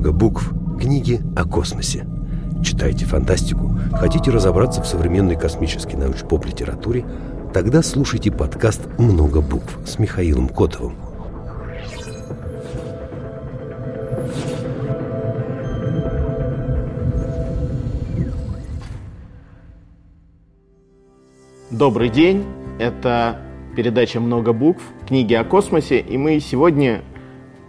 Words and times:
много 0.00 0.12
букв. 0.12 0.50
Книги 0.80 1.20
о 1.36 1.44
космосе. 1.44 2.06
Читайте 2.64 3.04
фантастику? 3.04 3.78
Хотите 3.92 4.30
разобраться 4.30 4.82
в 4.82 4.86
современной 4.86 5.36
космической 5.36 5.96
научно-поп-литературе? 5.96 7.04
Тогда 7.52 7.82
слушайте 7.82 8.32
подкаст 8.32 8.80
«Много 8.98 9.42
букв» 9.42 9.78
с 9.86 9.98
Михаилом 9.98 10.48
Котовым. 10.48 10.94
Добрый 21.70 22.08
день, 22.08 22.46
это 22.78 23.38
передача 23.76 24.18
«Много 24.18 24.54
букв», 24.54 24.82
книги 25.06 25.34
о 25.34 25.44
космосе, 25.44 26.00
и 26.00 26.16
мы 26.16 26.40
сегодня 26.40 27.02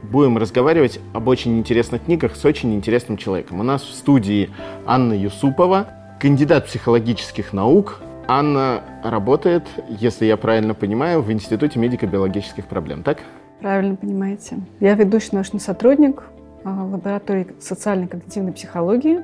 будем 0.04 0.38
разговаривать 0.38 1.00
об 1.14 1.28
очень 1.28 1.58
интересных 1.60 2.06
книгах 2.06 2.36
с 2.36 2.46
очень 2.46 2.74
интересным 2.74 3.18
человеком. 3.18 3.60
У 3.60 3.64
нас 3.64 3.84
в 3.84 3.94
студии 3.94 4.50
Анна 4.86 5.14
Юсупова, 5.14 5.88
кандидат 6.20 6.68
психологических 6.68 7.54
наук. 7.54 8.02
Анна 8.28 8.82
работает, 9.04 9.64
если 9.90 10.26
я 10.26 10.38
правильно 10.38 10.74
понимаю, 10.74 11.22
в 11.22 11.32
Институте 11.32 11.80
медико-биологических 11.80 12.66
проблем, 12.66 13.04
так? 13.04 13.20
Правильно 13.60 13.96
понимаете. 13.96 14.60
Я 14.80 14.96
ведущий 14.96 15.30
научный 15.34 15.60
сотрудник 15.60 16.24
а, 16.64 16.86
лаборатории 16.86 17.48
социальной 17.60 18.08
когнитивной 18.08 18.54
психологии 18.54 19.20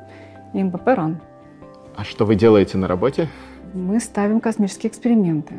МБП 0.54 0.88
РАН. 0.88 1.22
А 1.96 2.04
что 2.04 2.26
вы 2.26 2.36
делаете 2.36 2.78
на 2.78 2.88
работе? 2.88 3.28
Мы 3.74 4.00
ставим 4.00 4.40
космические 4.40 4.92
эксперименты. 4.92 5.56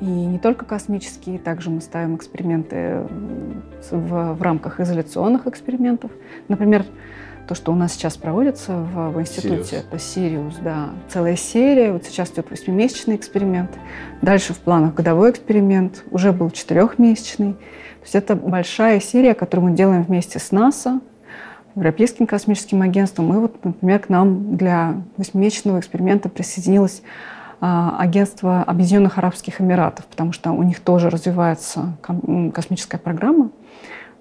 И 0.00 0.06
не 0.06 0.38
только 0.38 0.64
космические, 0.64 1.38
также 1.38 1.70
мы 1.70 1.80
ставим 1.80 2.16
эксперименты 2.16 3.02
в, 3.90 4.34
в 4.34 4.42
рамках 4.42 4.80
изоляционных 4.80 5.46
экспериментов. 5.46 6.10
Например, 6.48 6.84
то, 7.46 7.54
что 7.54 7.72
у 7.72 7.74
нас 7.74 7.92
сейчас 7.92 8.16
проводится 8.16 8.76
в, 8.76 9.10
в 9.10 9.20
институте, 9.20 9.76
Sirius. 9.76 9.84
это 9.88 9.98
Сириус, 9.98 10.54
да, 10.62 10.90
целая 11.08 11.36
серия. 11.36 11.92
Вот 11.92 12.04
сейчас 12.04 12.30
идет 12.30 12.50
восьмимесячный 12.50 13.16
эксперимент. 13.16 13.70
Дальше 14.22 14.54
в 14.54 14.58
планах 14.58 14.94
годовой 14.94 15.32
эксперимент. 15.32 16.04
Уже 16.12 16.32
был 16.32 16.50
четырехмесячный. 16.50 17.54
То 17.54 18.04
есть 18.04 18.14
это 18.14 18.36
большая 18.36 19.00
серия, 19.00 19.34
которую 19.34 19.70
мы 19.70 19.76
делаем 19.76 20.04
вместе 20.04 20.38
с 20.38 20.52
НАСА, 20.52 21.00
Европейским 21.74 22.26
космическим 22.26 22.82
агентством. 22.82 23.34
И 23.34 23.36
вот, 23.36 23.64
например, 23.64 23.98
к 23.98 24.08
нам 24.08 24.56
для 24.56 25.02
восьмимесячного 25.16 25.80
эксперимента 25.80 26.28
присоединилась 26.28 27.02
агентство 27.60 28.62
Объединенных 28.62 29.18
Арабских 29.18 29.60
Эмиратов, 29.60 30.06
потому 30.06 30.32
что 30.32 30.52
у 30.52 30.62
них 30.62 30.80
тоже 30.80 31.10
развивается 31.10 31.96
космическая 32.54 32.98
программа. 32.98 33.50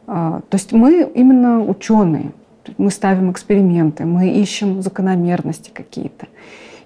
А, 0.08 0.42
то 0.50 0.56
есть 0.56 0.74
мы 0.74 1.10
именно 1.14 1.64
ученые, 1.64 2.32
мы 2.78 2.92
ставим 2.92 3.32
эксперименты, 3.32 4.06
мы 4.06 4.30
ищем 4.30 4.82
закономерности 4.82 5.72
какие-то. 5.74 6.28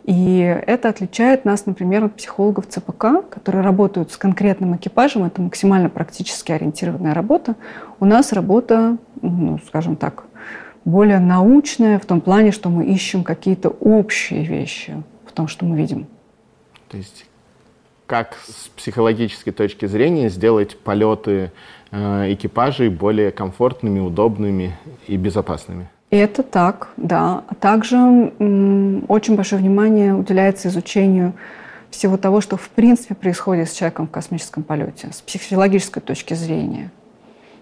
И 0.04 0.40
это 0.68 0.90
отличает 0.90 1.46
нас, 1.46 1.66
например, 1.66 2.04
от 2.04 2.16
психологов 2.16 2.68
ЦПК, 2.68 3.30
которые 3.30 3.64
работают 3.64 4.12
с 4.12 4.18
конкретным 4.18 4.76
экипажем. 4.76 5.24
Это 5.24 5.42
максимально 5.42 5.90
практически 5.90 6.52
ориентированная 6.52 7.14
работа. 7.14 7.56
У 8.02 8.06
нас 8.06 8.34
работа, 8.34 8.98
ну, 9.22 9.60
скажем 9.66 9.96
так, 9.96 10.26
более 10.84 11.20
научная 11.20 12.00
в 12.00 12.06
том 12.06 12.20
плане, 12.20 12.52
что 12.52 12.70
мы 12.70 12.86
ищем 12.86 13.24
какие-то 13.24 13.70
общие 13.70 14.44
вещи 14.44 15.02
в 15.26 15.32
том, 15.32 15.48
что 15.48 15.66
мы 15.66 15.78
видим. 15.78 16.08
То 16.94 16.98
есть 16.98 17.26
как 18.06 18.38
с 18.46 18.70
психологической 18.70 19.52
точки 19.52 19.88
зрения 19.88 20.30
сделать 20.30 20.78
полеты 20.78 21.52
э, 21.90 22.34
экипажей 22.34 22.90
более 22.90 23.32
комфортными, 23.32 24.00
удобными 24.00 24.78
и 25.08 25.18
безопасными? 25.18 25.90
Это 26.12 26.44
так, 26.44 26.90
да. 26.98 27.46
А 27.48 27.56
также 27.56 27.98
очень 27.98 29.36
большое 29.36 29.60
внимание 29.60 30.14
уделяется 30.14 30.68
изучению 30.68 31.34
всего 31.90 32.18
того, 32.18 32.42
что 32.42 32.58
в 32.58 32.70
принципе 32.70 33.16
происходит 33.16 33.70
с 33.70 33.74
человеком 33.74 34.06
в 34.06 34.12
космическом 34.12 34.62
полете, 34.62 35.10
с 35.12 35.22
психологической 35.22 36.04
точки 36.04 36.36
зрения. 36.36 36.92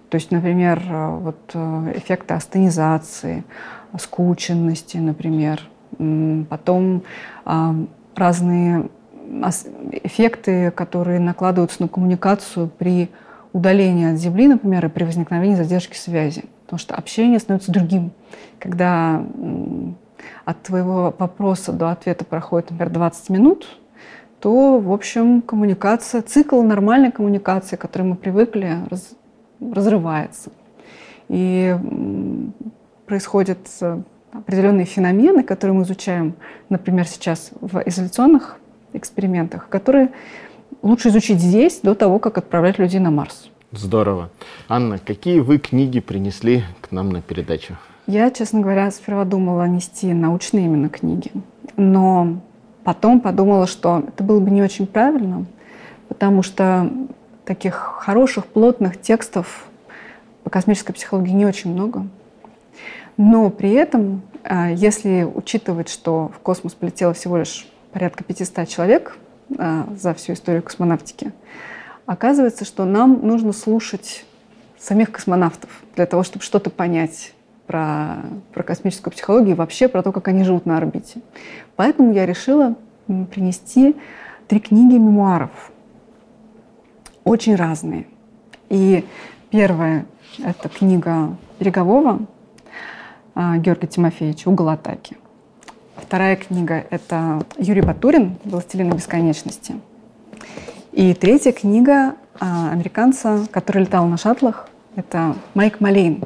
То 0.10 0.16
есть, 0.16 0.30
например, 0.32 0.84
э, 0.90 1.18
вот 1.20 1.40
э, 1.54 1.94
эффекты 1.96 2.34
астенизации, 2.34 3.46
скученности, 3.98 4.98
например. 4.98 5.62
Потом 6.50 7.04
разные 8.16 8.90
эффекты, 10.04 10.72
которые 10.72 11.20
накладываются 11.20 11.82
на 11.82 11.88
коммуникацию 11.88 12.68
при 12.68 13.10
удалении 13.54 14.12
от 14.12 14.18
Земли, 14.18 14.48
например, 14.48 14.86
и 14.86 14.90
при 14.90 15.04
возникновении 15.04 15.56
задержки 15.56 15.96
связи. 15.96 16.46
Потому 16.66 16.80
что 16.80 16.96
общение 16.96 17.40
становится 17.40 17.72
другим. 17.72 18.12
Когда 18.60 19.26
от 20.46 20.64
твоего 20.64 21.14
вопроса 21.18 21.72
до 21.72 21.92
ответа 21.92 22.26
проходит, 22.26 22.72
например, 22.72 22.94
20 22.94 23.30
минут, 23.30 23.68
то, 24.40 24.80
в 24.80 24.92
общем, 24.92 25.42
коммуникация, 25.42 26.22
цикл 26.22 26.62
нормальной 26.62 27.12
коммуникации, 27.12 27.76
к 27.76 27.82
которой 27.82 28.04
мы 28.04 28.16
привыкли, 28.16 28.78
раз, 28.90 29.14
разрывается. 29.60 30.52
И 31.28 31.76
происходят 33.06 33.60
э, 33.82 34.02
определенные 34.32 34.86
феномены, 34.86 35.44
которые 35.44 35.76
мы 35.76 35.84
изучаем, 35.84 36.36
например, 36.70 37.08
сейчас 37.08 37.52
в 37.60 37.82
изоляционных 37.86 38.58
экспериментах, 38.94 39.70
которые 39.70 40.12
лучше 40.82 41.10
изучить 41.10 41.40
здесь 41.40 41.80
до 41.82 41.96
того, 41.96 42.20
как 42.20 42.38
отправлять 42.38 42.80
людей 42.80 43.00
на 43.00 43.12
Марс. 43.12 43.50
Здорово. 43.72 44.30
Анна, 44.68 45.00
какие 45.00 45.40
вы 45.40 45.58
книги 45.58 46.00
принесли 46.00 46.64
к 46.82 46.92
нам 46.92 47.10
на 47.10 47.22
передачу? 47.22 47.78
Я, 48.08 48.30
честно 48.32 48.60
говоря, 48.60 48.92
сперва 48.92 49.24
думала 49.24 49.66
нести 49.68 50.14
научные 50.14 50.66
именно 50.66 50.90
книги, 50.90 51.32
но 51.78 52.42
потом 52.84 53.22
подумала, 53.22 53.68
что 53.68 54.04
это 54.08 54.24
было 54.24 54.40
бы 54.40 54.50
не 54.50 54.62
очень 54.62 54.88
правильно, 54.88 55.46
потому 56.10 56.44
что 56.44 56.92
таких 57.46 57.76
хороших, 57.76 58.46
плотных 58.46 59.00
текстов 59.00 59.66
по 60.44 60.50
космической 60.50 60.94
психологии 60.94 61.32
не 61.32 61.46
очень 61.46 61.72
много. 61.72 62.08
Но 63.18 63.50
при 63.50 63.72
этом, 63.72 64.22
а, 64.44 64.70
если 64.72 65.24
учитывать, 65.24 65.90
что 65.90 66.32
в 66.36 66.40
космос 66.40 66.74
полетело 66.74 67.14
всего 67.14 67.38
лишь 67.38 67.71
порядка 67.94 68.24
500 68.24 68.68
человек 68.68 69.18
а, 69.58 69.88
за 69.96 70.14
всю 70.14 70.34
историю 70.34 70.64
космонавтики, 70.64 71.32
оказывается, 72.06 72.66
что 72.66 72.86
нам 72.86 73.26
нужно 73.26 73.54
слушать 73.54 74.26
самих 74.80 75.12
космонавтов 75.12 75.70
для 75.96 76.06
того, 76.06 76.24
чтобы 76.24 76.44
что-то 76.44 76.70
понять 76.70 77.34
про, 77.68 78.18
про 78.54 78.64
космическую 78.64 79.14
психологию 79.14 79.56
и 79.56 79.58
вообще 79.58 79.88
про 79.88 80.04
то, 80.04 80.12
как 80.12 80.28
они 80.28 80.44
живут 80.44 80.66
на 80.66 80.78
орбите. 80.78 81.22
Поэтому 81.76 82.14
я 82.14 82.26
решила 82.26 82.76
принести 83.08 83.96
три 84.48 84.60
книги 84.60 84.96
мемуаров. 84.96 85.72
Очень 87.24 87.56
разные. 87.56 88.08
И 88.70 89.06
первая— 89.52 90.06
это 90.44 90.70
книга 90.70 91.36
Берегового 91.60 92.26
а, 93.36 93.58
Георгия 93.58 93.88
Тимофеевича 93.88 94.50
«Угол 94.50 94.70
атаки». 94.70 95.18
Вторая 96.12 96.36
книга— 96.36 96.84
это 96.90 97.46
Юрий 97.58 97.80
Батурин 97.80 98.36
«Властелины 98.44 98.92
бесконечности». 98.92 99.76
И 100.92 101.14
третья 101.14 101.54
книга 101.54 102.16
а, 102.38 102.70
американца, 102.74 103.46
который 103.50 103.84
летал 103.84 104.06
на 104.08 104.18
шаттлах, 104.18 104.68
это 104.98 105.36
Майк 105.54 105.80
Малейн. 105.80 106.22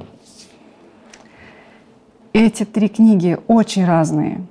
Эти 2.33 2.65
три 2.65 2.89
книги 2.89 3.37
очень 3.45 3.85
разные, 3.85 4.41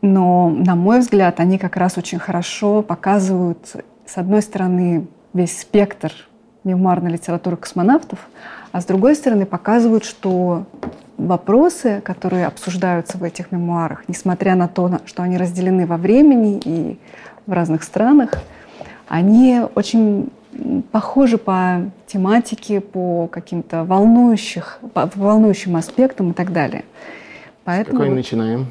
но, 0.00 0.48
на 0.48 0.74
мой 0.74 1.00
взгляд, 1.00 1.38
они 1.38 1.58
как 1.58 1.76
раз 1.76 1.98
очень 1.98 2.18
хорошо 2.18 2.80
показывают, 2.80 3.76
с 4.06 4.16
одной 4.16 4.40
стороны, 4.40 5.06
весь 5.34 5.60
спектр 5.60 6.14
мемуарной 6.64 7.10
литературы 7.10 7.58
космонавтов, 7.58 8.26
а 8.72 8.80
с 8.80 8.86
другой 8.86 9.16
стороны 9.16 9.44
показывают, 9.44 10.06
что 10.06 10.64
вопросы, 11.26 12.00
которые 12.04 12.46
обсуждаются 12.46 13.18
в 13.18 13.24
этих 13.24 13.52
мемуарах, 13.52 14.04
несмотря 14.08 14.54
на 14.54 14.68
то, 14.68 15.00
что 15.06 15.22
они 15.22 15.36
разделены 15.36 15.86
во 15.86 15.96
времени 15.96 16.60
и 16.64 16.98
в 17.46 17.52
разных 17.52 17.82
странах, 17.82 18.34
они 19.08 19.60
очень 19.74 20.30
похожи 20.90 21.38
по 21.38 21.90
тематике, 22.06 22.80
по 22.80 23.26
каким-то 23.26 23.84
волнующих, 23.84 24.78
по 24.92 25.10
волнующим 25.14 25.76
аспектам 25.76 26.30
и 26.30 26.34
так 26.34 26.52
далее. 26.52 26.84
Поэтому... 27.64 28.00
Какой 28.00 28.14
начинаем? 28.14 28.66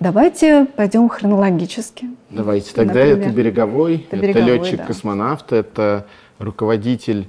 Давайте 0.00 0.66
пойдем 0.66 1.08
хронологически. 1.08 2.08
Давайте. 2.30 2.74
Тогда 2.74 3.00
Например, 3.00 3.18
это 3.18 3.30
береговой, 3.30 4.06
это, 4.10 4.16
береговой, 4.20 4.42
это 4.42 4.52
летчик-космонавт, 4.52 5.46
да. 5.50 5.56
это 5.56 6.06
руководитель 6.38 7.28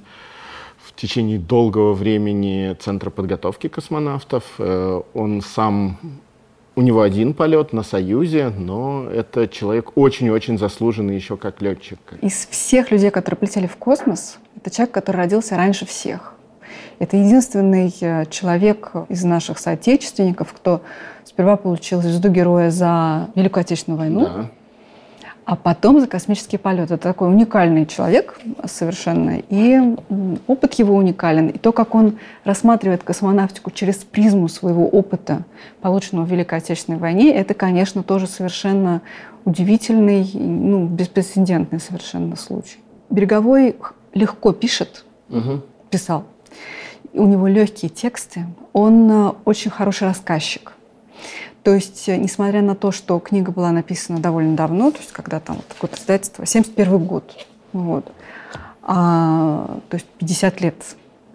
в 0.96 1.00
течение 1.00 1.38
долгого 1.38 1.92
времени 1.92 2.74
Центра 2.80 3.10
подготовки 3.10 3.68
космонавтов. 3.68 4.44
Э, 4.58 5.02
он 5.12 5.42
сам, 5.42 5.98
у 6.74 6.80
него 6.80 7.02
один 7.02 7.34
полет 7.34 7.74
на 7.74 7.82
Союзе, 7.82 8.48
но 8.48 9.06
это 9.10 9.46
человек 9.46 9.92
очень-очень 9.94 10.56
заслуженный 10.56 11.14
еще 11.14 11.36
как 11.36 11.60
летчик. 11.60 11.98
Из 12.22 12.46
всех 12.46 12.90
людей, 12.90 13.10
которые 13.10 13.36
полетели 13.36 13.66
в 13.66 13.76
космос, 13.76 14.38
это 14.56 14.70
человек, 14.70 14.94
который 14.94 15.18
родился 15.18 15.56
раньше 15.56 15.84
всех. 15.84 16.32
Это 16.98 17.18
единственный 17.18 17.94
э, 18.00 18.24
человек 18.30 18.92
из 19.10 19.22
наших 19.22 19.58
соотечественников, 19.58 20.54
кто 20.54 20.80
сперва 21.24 21.58
получил 21.58 22.00
звезду 22.00 22.30
героя 22.30 22.70
за 22.70 23.28
Великую 23.34 23.60
Отечественную 23.60 23.98
войну, 23.98 24.24
да 24.24 24.50
а 25.46 25.54
потом 25.54 26.00
за 26.00 26.08
космический 26.08 26.58
полет. 26.58 26.90
Это 26.90 26.98
такой 26.98 27.28
уникальный 27.28 27.86
человек 27.86 28.40
совершенно, 28.64 29.38
и 29.48 29.80
опыт 30.48 30.74
его 30.74 30.96
уникален. 30.96 31.48
И 31.48 31.58
то, 31.58 31.70
как 31.70 31.94
он 31.94 32.18
рассматривает 32.42 33.04
космонавтику 33.04 33.70
через 33.70 33.98
призму 33.98 34.48
своего 34.48 34.88
опыта, 34.88 35.44
полученного 35.80 36.24
в 36.24 36.30
Великой 36.32 36.58
Отечественной 36.58 36.98
войне, 36.98 37.32
это, 37.32 37.54
конечно, 37.54 38.02
тоже 38.02 38.26
совершенно 38.26 39.02
удивительный, 39.44 40.28
ну, 40.34 40.86
беспрецедентный 40.86 41.78
совершенно 41.78 42.34
случай. 42.34 42.78
Береговой 43.08 43.76
легко 44.14 44.52
пишет, 44.52 45.04
угу. 45.30 45.62
писал. 45.90 46.24
У 47.12 47.24
него 47.24 47.46
легкие 47.46 47.88
тексты. 47.88 48.46
Он 48.72 49.10
э, 49.10 49.32
очень 49.44 49.70
хороший 49.70 50.08
рассказчик. 50.08 50.72
То 51.66 51.74
есть, 51.74 52.08
э, 52.08 52.16
несмотря 52.16 52.62
на 52.62 52.76
то, 52.76 52.92
что 52.92 53.18
книга 53.18 53.50
была 53.50 53.72
написана 53.72 54.20
довольно 54.20 54.54
давно, 54.54 54.92
то 54.92 54.98
есть, 54.98 55.10
когда 55.10 55.40
там 55.40 55.56
вот 55.56 55.66
такое 55.66 55.90
издательство, 55.98 56.46
71 56.46 56.98
год, 57.04 57.44
вот, 57.72 58.12
а, 58.82 59.80
то 59.88 59.96
есть 59.96 60.06
50 60.20 60.60
лет 60.60 60.76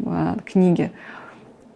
а, 0.05 0.37
книги, 0.45 0.89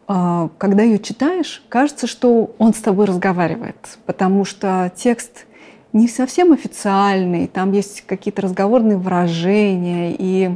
а, 0.07 0.47
когда 0.57 0.83
ее 0.83 0.99
читаешь, 0.99 1.65
кажется, 1.67 2.07
что 2.07 2.55
он 2.57 2.73
с 2.73 2.77
тобой 2.77 3.07
разговаривает, 3.07 3.97
потому 4.05 4.45
что 4.45 4.89
текст 4.95 5.47
не 5.91 6.07
совсем 6.07 6.53
официальный, 6.53 7.47
там 7.47 7.73
есть 7.73 8.05
какие-то 8.07 8.41
разговорные 8.41 8.95
выражения, 8.95 10.15
и 10.17 10.55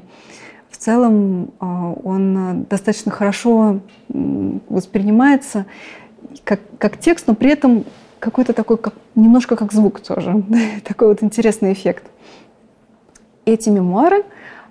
в 0.69 0.77
целом 0.77 1.51
а, 1.59 1.91
он 2.01 2.63
достаточно 2.69 3.11
хорошо 3.11 3.81
воспринимается 4.07 5.65
как, 6.43 6.59
как 6.77 6.97
текст, 6.97 7.27
но 7.27 7.35
при 7.35 7.51
этом 7.51 7.85
какой-то 8.19 8.53
такой, 8.53 8.77
как, 8.77 8.93
немножко 9.15 9.55
как 9.55 9.71
звук 9.71 10.01
тоже. 10.01 10.43
такой 10.87 11.09
вот 11.09 11.23
интересный 11.23 11.73
эффект. 11.73 12.03
Эти 13.45 13.69
мемуары 13.69 14.23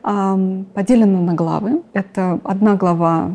э, 0.04 0.62
поделены 0.74 1.20
на 1.20 1.34
главы. 1.34 1.82
Это 1.92 2.38
одна 2.44 2.74
глава, 2.76 3.34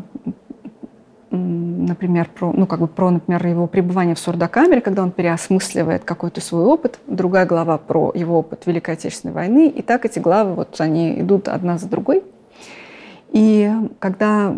например, 1.30 2.30
про, 2.34 2.52
ну, 2.52 2.66
как 2.66 2.80
бы 2.80 2.86
про, 2.86 3.10
например, 3.10 3.46
его 3.46 3.66
пребывание 3.66 4.14
в 4.14 4.18
сурдокамере, 4.18 4.80
когда 4.80 5.02
он 5.02 5.10
переосмысливает 5.10 6.04
какой-то 6.04 6.40
свой 6.40 6.64
опыт. 6.64 6.98
Другая 7.06 7.46
глава 7.46 7.78
про 7.78 8.12
его 8.14 8.38
опыт 8.38 8.66
Великой 8.66 8.94
Отечественной 8.94 9.34
войны. 9.34 9.68
И 9.68 9.82
так 9.82 10.04
эти 10.06 10.18
главы, 10.18 10.54
вот 10.54 10.80
они 10.80 11.20
идут 11.20 11.48
одна 11.48 11.76
за 11.76 11.88
другой. 11.88 12.22
И 13.32 13.70
когда 13.98 14.54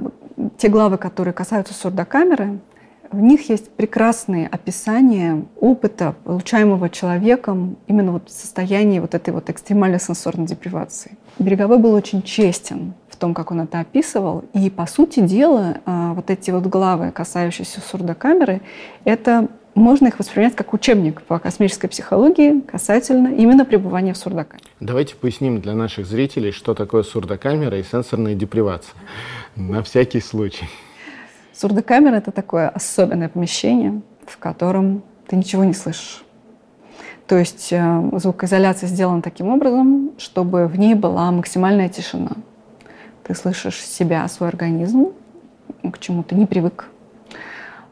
те 0.58 0.68
главы, 0.68 0.98
которые 0.98 1.32
касаются 1.32 1.72
сурдокамеры, 1.72 2.58
в 3.16 3.20
них 3.20 3.48
есть 3.48 3.70
прекрасные 3.70 4.46
описания 4.46 5.44
опыта, 5.58 6.14
получаемого 6.24 6.90
человеком 6.90 7.78
именно 7.86 8.12
вот 8.12 8.28
в 8.28 8.32
состоянии 8.32 8.98
вот 8.98 9.14
этой 9.14 9.32
вот 9.32 9.48
экстремальной 9.48 9.98
сенсорной 9.98 10.46
депривации. 10.46 11.16
Береговой 11.38 11.78
был 11.78 11.94
очень 11.94 12.22
честен 12.22 12.92
в 13.08 13.16
том, 13.16 13.32
как 13.32 13.50
он 13.50 13.62
это 13.62 13.80
описывал. 13.80 14.44
И, 14.52 14.68
по 14.68 14.86
сути 14.86 15.20
дела, 15.20 15.78
а, 15.86 16.12
вот 16.12 16.30
эти 16.30 16.50
вот 16.50 16.66
главы, 16.66 17.10
касающиеся 17.10 17.80
сурдокамеры, 17.80 18.60
это 19.04 19.48
можно 19.74 20.08
их 20.08 20.18
воспринимать 20.18 20.54
как 20.54 20.74
учебник 20.74 21.22
по 21.22 21.38
космической 21.38 21.88
психологии 21.88 22.60
касательно 22.60 23.28
именно 23.28 23.64
пребывания 23.64 24.12
в 24.12 24.18
сурдокамере. 24.18 24.66
Давайте 24.80 25.14
поясним 25.16 25.60
для 25.60 25.74
наших 25.74 26.06
зрителей, 26.06 26.50
что 26.50 26.74
такое 26.74 27.02
сурдокамера 27.02 27.78
и 27.78 27.82
сенсорная 27.82 28.34
депривация. 28.34 28.94
На 29.54 29.82
всякий 29.82 30.20
случай. 30.20 30.66
Сурдокамера— 31.58 32.14
это 32.16 32.32
такое 32.32 32.68
особенное 32.68 33.30
помещение, 33.30 34.02
в 34.26 34.36
котором 34.36 35.02
ты 35.26 35.36
ничего 35.36 35.64
не 35.64 35.72
слышишь. 35.72 36.22
То 37.26 37.38
есть 37.38 37.72
э, 37.72 38.10
звукоизоляция 38.12 38.88
сделана 38.88 39.22
таким 39.22 39.48
образом, 39.48 40.12
чтобы 40.18 40.66
в 40.66 40.78
ней 40.78 40.94
была 40.94 41.30
максимальная 41.32 41.88
тишина. 41.88 42.32
Ты 43.24 43.34
слышишь 43.34 43.80
себя, 43.80 44.28
свой 44.28 44.50
организм, 44.50 45.12
к 45.90 45.98
чему 45.98 46.22
ты 46.22 46.34
не 46.34 46.44
привык, 46.44 46.90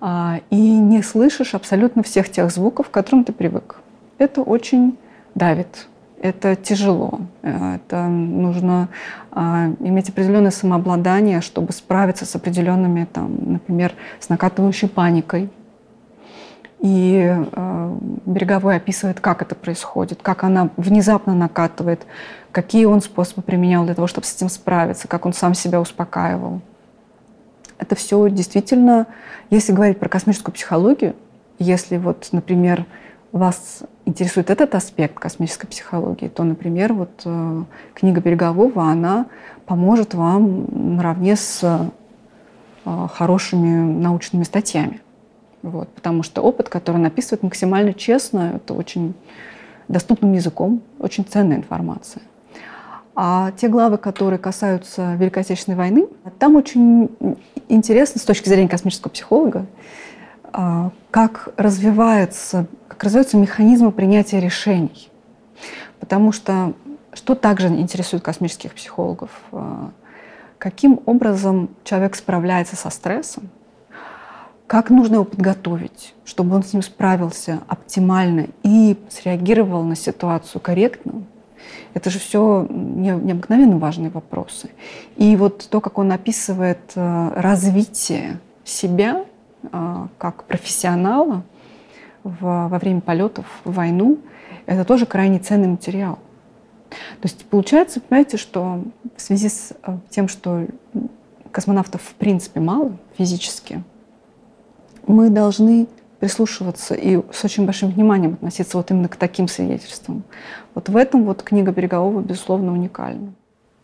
а, 0.00 0.40
и 0.50 0.56
не 0.56 1.02
слышишь 1.02 1.54
абсолютно 1.54 2.02
всех 2.02 2.30
тех 2.30 2.50
звуков, 2.50 2.90
к 2.90 2.92
которым 2.92 3.24
ты 3.24 3.32
привык. 3.32 3.80
Это 4.18 4.42
очень 4.42 4.98
давит, 5.34 5.88
это 6.24 6.56
тяжело. 6.56 7.20
Э, 7.42 7.76
это 7.76 8.08
нужно 8.08 8.88
а, 9.30 9.66
иметь 9.80 10.08
определенное 10.08 10.50
самообладание, 10.50 11.42
чтобы 11.42 11.74
справиться 11.74 12.24
с 12.24 12.34
определенными, 12.34 13.04
там, 13.04 13.36
например, 13.52 13.92
с 14.20 14.30
накатывающей 14.30 14.88
паникой. 14.88 15.50
И 16.80 17.30
э, 17.30 17.98
Береговой 18.24 18.76
описывает, 18.76 19.20
как 19.20 19.42
это 19.42 19.54
происходит, 19.54 20.20
как 20.22 20.44
она 20.44 20.70
внезапно 20.78 21.34
накатывает, 21.34 22.06
какие 22.52 22.86
он 22.86 23.02
способы 23.02 23.42
применял 23.42 23.84
для 23.84 23.94
того, 23.94 24.06
чтобы 24.06 24.26
с 24.26 24.34
этим 24.34 24.48
справиться, 24.48 25.08
как 25.08 25.26
он 25.26 25.34
сам 25.34 25.52
себя 25.52 25.78
успокаивал. 25.78 26.62
Это 27.78 27.96
все 27.96 28.30
действительно, 28.30 29.06
если 29.50 29.72
говорить 29.72 29.98
про 29.98 30.08
космическую 30.08 30.54
психологию, 30.54 31.16
если 31.58 31.98
вот, 31.98 32.28
например, 32.32 32.86
вас 33.38 33.82
интересует 34.04 34.48
этот 34.50 34.74
аспект 34.74 35.18
космической 35.18 35.66
психологии, 35.66 36.28
то, 36.28 36.44
например, 36.44 36.92
вот 36.92 37.22
э, 37.24 37.64
книга 37.94 38.20
Берегового, 38.20 38.84
она 38.84 39.26
поможет 39.66 40.14
вам 40.14 40.66
наравне 40.96 41.34
с 41.34 41.60
э, 42.84 43.08
хорошими 43.12 44.00
научными 44.00 44.44
статьями. 44.44 45.00
Вот, 45.62 45.88
потому 45.88 46.22
что 46.22 46.42
опыт, 46.42 46.68
который 46.68 46.98
он 46.98 47.06
описывает 47.06 47.42
максимально 47.42 47.92
честно, 47.92 48.52
это 48.56 48.74
очень 48.74 49.14
доступным 49.88 50.32
языком, 50.34 50.82
очень 51.00 51.24
ценная 51.24 51.56
информация. 51.56 52.22
А 53.16 53.52
те 53.52 53.68
главы, 53.68 53.96
которые 53.96 54.38
касаются 54.38 55.14
Великой 55.14 55.40
Отечественной 55.40 55.76
войны, 55.76 56.06
там 56.38 56.54
очень 56.56 57.10
интересно 57.68 58.20
с 58.20 58.24
точки 58.24 58.48
зрения 58.48 58.68
космического 58.68 59.10
психолога, 59.10 59.66
а, 60.52 60.90
как 61.10 61.48
развивается, 61.56 62.66
как 62.94 63.04
развиваются 63.04 63.36
механизмы 63.36 63.90
принятия 63.90 64.38
решений. 64.38 65.10
Потому 65.98 66.30
что 66.30 66.74
что 67.12 67.34
также 67.34 67.68
интересует 67.68 68.22
космических 68.22 68.72
психологов? 68.74 69.30
А, 69.50 69.90
каким 70.58 71.00
образом 71.04 71.70
человек 71.82 72.14
справляется 72.14 72.76
со 72.76 72.90
стрессом? 72.90 73.48
Как 74.68 74.90
нужно 74.90 75.14
его 75.14 75.24
подготовить, 75.24 76.14
чтобы 76.24 76.54
он 76.54 76.62
с 76.62 76.72
ним 76.72 76.82
справился 76.82 77.60
оптимально 77.68 78.46
и 78.62 78.96
среагировал 79.08 79.82
на 79.82 79.96
ситуацию 79.96 80.60
корректно? 80.60 81.24
Это 81.94 82.10
же 82.10 82.18
все 82.20 82.66
необыкновенно 82.70 83.78
важные 83.78 84.10
вопросы. 84.10 84.70
И 85.16 85.34
вот 85.36 85.66
то, 85.68 85.80
как 85.80 85.98
он 85.98 86.12
описывает 86.12 86.92
а, 86.94 87.32
развитие 87.34 88.38
себя 88.64 89.24
а, 89.72 90.08
как 90.18 90.44
профессионала 90.44 91.42
в, 92.24 92.68
во 92.68 92.78
время 92.78 93.00
полетов 93.00 93.46
в 93.64 93.72
войну, 93.72 94.18
это 94.66 94.84
тоже 94.84 95.06
крайне 95.06 95.38
ценный 95.38 95.68
материал. 95.68 96.18
То 97.20 97.28
есть 97.28 97.44
получается, 97.46 98.00
понимаете, 98.00 98.36
что 98.36 98.82
в 99.16 99.20
связи 99.20 99.48
с 99.48 99.72
э, 99.82 99.98
тем, 100.10 100.28
что 100.28 100.66
космонавтов 101.50 102.02
в 102.02 102.14
принципе 102.14 102.60
мало 102.60 102.96
физически, 103.16 103.82
мы 105.06 105.30
должны 105.30 105.86
прислушиваться 106.20 106.94
и 106.94 107.20
с 107.32 107.44
очень 107.44 107.66
большим 107.66 107.90
вниманием 107.90 108.34
относиться 108.34 108.76
вот 108.76 108.90
именно 108.90 109.08
к 109.08 109.16
таким 109.16 109.46
свидетельствам. 109.48 110.24
Вот 110.74 110.88
в 110.88 110.96
этом 110.96 111.24
вот 111.24 111.42
книга 111.42 111.70
Берегового, 111.72 112.22
безусловно, 112.22 112.72
уникальна. 112.72 113.34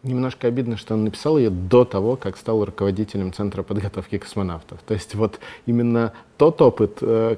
Немножко 0.02 0.48
обидно, 0.48 0.78
что 0.78 0.94
он 0.94 1.04
написал 1.04 1.36
ее 1.36 1.50
до 1.50 1.84
того, 1.84 2.16
как 2.16 2.38
стал 2.38 2.64
руководителем 2.64 3.34
Центра 3.34 3.62
подготовки 3.62 4.16
космонавтов. 4.16 4.80
То 4.86 4.94
есть 4.94 5.14
вот 5.14 5.38
именно 5.66 6.14
тот 6.38 6.62
опыт, 6.62 6.98
э, 7.02 7.36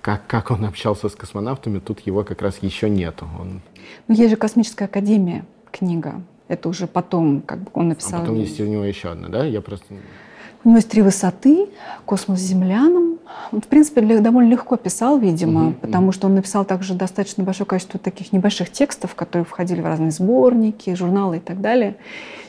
как, 0.00 0.26
как 0.26 0.50
он 0.50 0.64
общался 0.64 1.08
с 1.08 1.14
космонавтами, 1.14 1.78
тут 1.78 2.00
его 2.00 2.24
как 2.24 2.42
раз 2.42 2.58
еще 2.62 2.88
нету. 2.90 3.26
Он... 3.38 3.60
Ну, 4.08 4.14
есть 4.14 4.30
же 4.30 4.36
Космическая 4.36 4.86
академия 4.86 5.44
книга. 5.70 6.22
Это 6.48 6.68
уже 6.68 6.86
потом, 6.86 7.42
как 7.42 7.58
бы 7.60 7.70
он 7.74 7.88
написал. 7.88 8.20
А 8.20 8.22
потом 8.22 8.36
есть 8.36 8.60
у 8.60 8.64
него 8.64 8.84
еще 8.84 9.10
одна, 9.10 9.28
да? 9.28 9.44
Я 9.44 9.60
просто... 9.60 9.86
У 10.64 10.68
него 10.68 10.78
есть 10.78 10.90
три 10.90 11.02
высоты, 11.02 11.68
космос 12.04 12.40
с 12.40 12.42
земляном. 12.42 13.18
Он, 13.52 13.60
в 13.60 13.66
принципе, 13.66 14.00
довольно 14.20 14.48
легко 14.48 14.76
писал, 14.76 15.18
видимо, 15.18 15.68
угу, 15.68 15.74
потому 15.74 16.10
что 16.12 16.26
он 16.26 16.34
написал 16.34 16.64
также 16.64 16.94
достаточно 16.94 17.44
большое 17.44 17.66
количество 17.66 18.00
таких 18.00 18.32
небольших 18.32 18.70
текстов, 18.70 19.14
которые 19.14 19.44
входили 19.44 19.80
в 19.80 19.84
разные 19.84 20.10
сборники, 20.10 20.94
журналы 20.94 21.36
и 21.36 21.40
так 21.40 21.60
далее. 21.60 21.96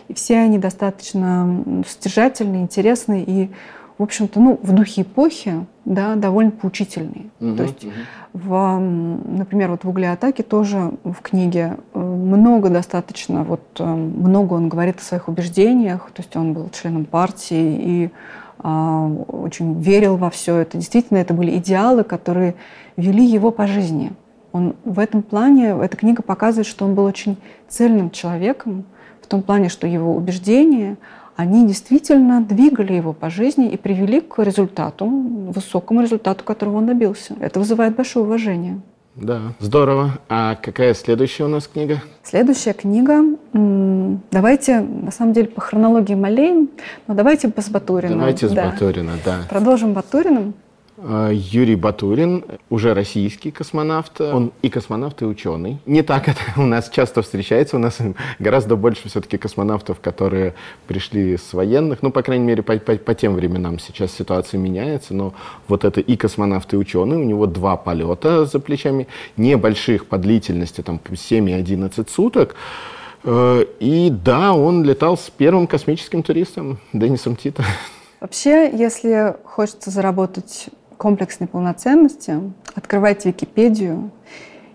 И 0.08 0.14
все 0.14 0.38
они 0.38 0.58
достаточно 0.58 1.84
содержательные, 1.88 2.64
интересные 2.64 3.24
и 3.24 3.52
в 3.98 4.04
общем-то, 4.04 4.40
ну, 4.40 4.60
в 4.62 4.74
духе 4.74 5.02
эпохи, 5.02 5.66
да, 5.86 6.16
довольно 6.16 6.52
поучительные. 6.52 7.26
Угу, 7.40 7.56
То 7.56 7.64
есть, 7.64 7.86
угу. 7.86 7.94
в, 8.34 8.80
например, 8.80 9.72
вот 9.72 9.84
в 9.84 9.90
«Угле 9.90 10.12
атаки» 10.12 10.44
тоже 10.44 10.92
в 11.04 11.22
книге 11.22 11.78
э, 11.94 12.00
много 12.00 12.70
достаточно, 12.70 13.44
вот 13.44 13.62
э, 13.80 13.84
много 13.84 14.54
он 14.54 14.70
говорит 14.70 15.00
о 15.00 15.04
своих 15.04 15.28
убеждениях, 15.28 16.12
то 16.14 16.22
есть 16.22 16.36
он 16.36 16.54
был 16.54 16.70
членом 16.70 17.06
партии 17.06 17.80
и 17.80 18.12
а, 18.60 19.08
очень 19.28 19.80
верил 19.82 20.18
во 20.18 20.30
все 20.30 20.58
это. 20.58 20.78
Действительно, 20.78 21.20
это 21.20 21.34
были 21.34 21.58
идеалы, 21.58 22.04
которые 22.04 22.56
вели 22.96 23.24
его 23.24 23.52
по 23.52 23.68
жизни. 23.68 24.12
Он 24.52 24.76
в 24.84 24.98
этом 25.00 25.22
плане, 25.22 25.78
эта 25.82 25.96
книга 25.96 26.24
показывает, 26.24 26.66
что 26.66 26.86
он 26.86 26.96
был 26.96 27.04
очень 27.04 27.38
цельным 27.68 28.10
человеком, 28.10 28.86
в 29.22 29.28
том 29.28 29.44
плане, 29.44 29.70
что 29.70 29.86
его 29.86 30.16
убеждения, 30.16 30.98
они 31.38 31.68
действительно 31.68 32.42
двигали 32.42 32.94
его 32.94 33.14
по 33.14 33.30
жизни 33.30 33.70
и 33.70 33.78
привели 33.78 34.22
к 34.22 34.44
результату, 34.44 35.06
высокому 35.06 36.02
результату, 36.02 36.44
которого 36.44 36.78
он 36.78 36.88
добился. 36.88 37.36
Это 37.40 37.60
вызывает 37.60 37.96
большое 37.96 38.26
уважение. 38.26 38.82
Да, 39.16 39.54
здорово. 39.60 40.20
А 40.30 40.56
какая 40.56 40.96
следующая 40.96 41.44
у 41.44 41.48
нас 41.48 41.68
книга? 41.68 42.02
Следующая 42.24 42.74
книга, 42.74 43.24
давайте, 43.54 44.80
на 44.80 45.12
самом 45.12 45.34
деле, 45.34 45.48
по 45.48 45.62
хронологии 45.62 46.16
Малейн, 46.16 46.70
но 47.08 47.14
давайте 47.14 47.50
с 47.56 47.70
Батурина. 47.70 48.16
Давайте 48.16 48.50
с 48.50 48.52
да. 48.52 48.72
Батурина, 48.72 49.14
да. 49.24 49.38
Продолжим 49.48 49.94
Батуриным. 49.94 50.56
А, 51.00 51.30
Юрий 51.32 51.76
Батурин, 51.76 52.44
уже 52.70 52.94
российский 52.94 53.52
космонавт. 53.52 54.20
Он 54.20 54.52
и 54.62 54.70
космонавт, 54.70 55.22
и 55.22 55.26
ученый. 55.26 55.78
Не 55.86 56.02
так 56.02 56.28
это 56.28 56.40
у 56.58 56.66
нас 56.66 56.90
часто 56.90 57.22
встречается. 57.22 57.76
У 57.76 57.80
нас 57.80 58.00
гораздо 58.40 58.76
больше 58.76 59.08
все-таки 59.08 59.38
космонавтов, 59.38 60.00
которые 60.00 60.56
пришли 60.88 61.38
с 61.38 61.54
военных. 61.54 62.02
Ну, 62.02 62.12
по 62.12 62.24
крайней 62.24 62.46
мере, 62.46 62.64
по, 62.64 62.78
по, 62.78 62.96
по 62.96 63.14
тем 63.14 63.36
временам 63.36 63.80
сейчас 63.80 64.12
ситуация 64.12 64.60
меняется. 64.60 65.14
Но 65.14 65.34
вот 65.68 65.86
это 65.86 66.02
и 66.02 66.16
космонавт, 66.16 66.74
и 66.74 66.78
ученый. 66.78 67.18
У 67.18 67.24
него 67.24 67.46
два 67.46 67.78
полета 67.78 68.46
за 68.46 68.60
плечами. 68.60 69.08
Небольших 69.38 70.08
по 70.08 70.18
длительности, 70.18 70.82
там 70.82 71.00
7 71.16 71.50
и 71.50 71.54
11 71.54 72.10
суток. 72.10 72.56
Э, 73.24 73.66
и 73.80 74.10
да, 74.10 74.54
он 74.54 74.84
летал 74.84 75.16
с 75.16 75.30
первым 75.30 75.68
космическим 75.68 76.24
туристом 76.24 76.80
Деннисом 76.92 77.36
Тита. 77.36 77.64
Вообще, 78.20 78.72
если 78.76 79.36
хочется 79.44 79.92
заработать 79.92 80.70
комплексной 80.98 81.48
полноценности, 81.48 82.40
открывайте 82.76 83.30
Википедию 83.30 84.12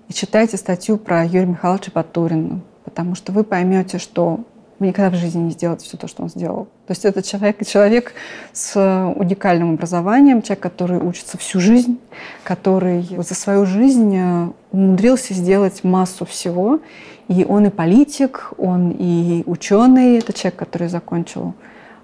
и 0.09 0.12
читайте 0.12 0.57
статью 0.57 0.97
про 0.97 1.25
Юрия 1.25 1.47
Михайловича 1.47 1.91
Батурина, 1.95 2.61
потому 2.85 3.14
что 3.14 3.33
вы 3.33 3.45
поймете, 3.45 3.99
что 3.99 4.41
вы 4.79 4.88
никогда 4.88 5.17
в 5.17 5.21
жизни 5.21 5.43
не 5.43 5.50
сделаете 5.52 5.85
все 5.85 5.97
то, 5.97 6.09
что 6.09 6.25
он 6.25 6.29
сделал. 6.29 6.64
То 6.87 6.91
есть 6.91 7.05
это 7.05 7.23
человек, 7.23 7.64
человек 7.64 8.14
с 8.52 8.76
уникальным 9.17 9.75
образованием, 9.75 10.43
человек, 10.43 10.61
который 10.61 10.99
учится 10.99 11.38
всю 11.38 11.61
жизнь, 11.61 12.00
который 12.43 13.02
за 13.02 13.35
свою 13.35 13.64
жизнь 13.64 14.17
э, 14.17 14.49
умудрился 14.73 15.35
сделать 15.35 15.85
массу 15.85 16.25
всего. 16.25 16.81
И 17.29 17.45
он 17.49 17.67
и 17.67 17.71
политик, 17.71 18.52
он 18.59 18.91
и 18.99 19.45
ученый. 19.47 20.19
Это 20.19 20.33
человек, 20.33 20.59
который 20.59 20.88
закончил 20.88 21.55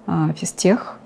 а, 0.07 0.33
физтех, 0.35 0.99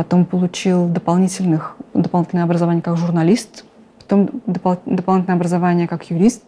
потом 0.00 0.24
получил 0.24 0.86
дополнительных, 0.86 1.76
дополнительное 1.92 2.44
образование 2.44 2.80
как 2.80 2.96
журналист, 2.96 3.66
потом 3.98 4.30
допол, 4.46 4.78
дополнительное 4.86 5.36
образование 5.36 5.86
как 5.86 6.10
юрист, 6.10 6.42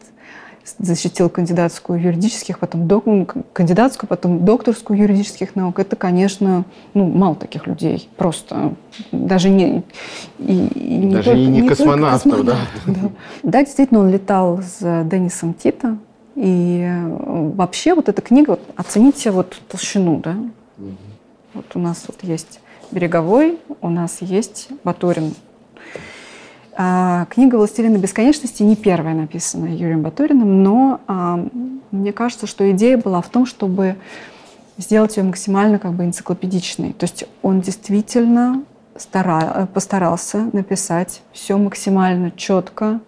защитил 0.79 1.29
кандидатскую 1.29 2.01
юридических, 2.01 2.59
потом 2.59 2.89
док, 2.89 3.05
ну, 3.05 3.29
кандидатскую, 3.53 4.09
потом 4.09 4.47
докторскую 4.47 4.99
юридических 4.99 5.55
наук. 5.55 5.79
Это, 5.81 5.97
конечно, 5.97 6.65
ну, 6.95 7.05
мало 7.05 7.35
таких 7.35 7.67
людей. 7.67 8.09
Просто 8.17 8.73
даже 9.11 9.51
не... 9.51 9.83
И, 10.39 10.67
и 10.69 10.97
не 10.97 11.15
даже 11.17 11.33
только, 11.33 11.39
и 11.39 11.47
не, 11.47 11.61
не 11.61 11.69
космонавтов, 11.69 12.33
космонавтов 12.33 12.87
да. 12.87 12.93
да. 12.95 13.11
Да, 13.43 13.61
действительно, 13.61 14.01
он 14.01 14.09
летал 14.09 14.63
с 14.63 14.79
Деннисом 15.05 15.53
Тита. 15.53 15.99
И 16.37 16.91
вообще 17.11 17.93
вот 17.93 18.09
эта 18.09 18.23
книга, 18.23 18.53
вот, 18.53 18.61
оцените 18.77 19.31
вот 19.31 19.61
толщину, 19.69 20.21
да. 20.21 20.37
Угу. 20.79 20.97
Вот 21.53 21.67
у 21.75 21.79
нас 21.81 22.05
вот 22.07 22.17
есть 22.23 22.62
Береговой, 22.93 23.59
у 23.81 23.89
нас 23.89 24.19
есть 24.21 24.69
Батурин. 24.85 25.35
А, 26.75 27.27
книга 27.31 27.57
«Властелина 27.57 27.97
бесконечности» 27.97 28.63
не 28.63 28.77
первая 28.77 29.15
написана 29.15 29.67
Юрием 29.67 30.03
Батуриным, 30.03 30.63
но 30.63 31.01
а, 31.07 31.43
мне 31.91 32.13
кажется, 32.13 32.47
что 32.47 32.71
идея 32.71 32.99
была 32.99 33.23
в 33.23 33.29
том, 33.29 33.47
чтобы 33.47 33.97
сделать 34.77 35.17
ее 35.17 35.23
максимально 35.23 35.79
как 35.79 35.93
бы 35.93 36.05
энциклопедичной. 36.05 36.93
То 36.93 37.05
есть 37.05 37.25
он 37.41 37.63
действительно 37.63 38.63
стара, 38.97 39.69
постарался 39.73 40.51
написать 40.53 41.23
все 41.33 41.57
максимально 41.57 42.31
четко, 42.31 43.01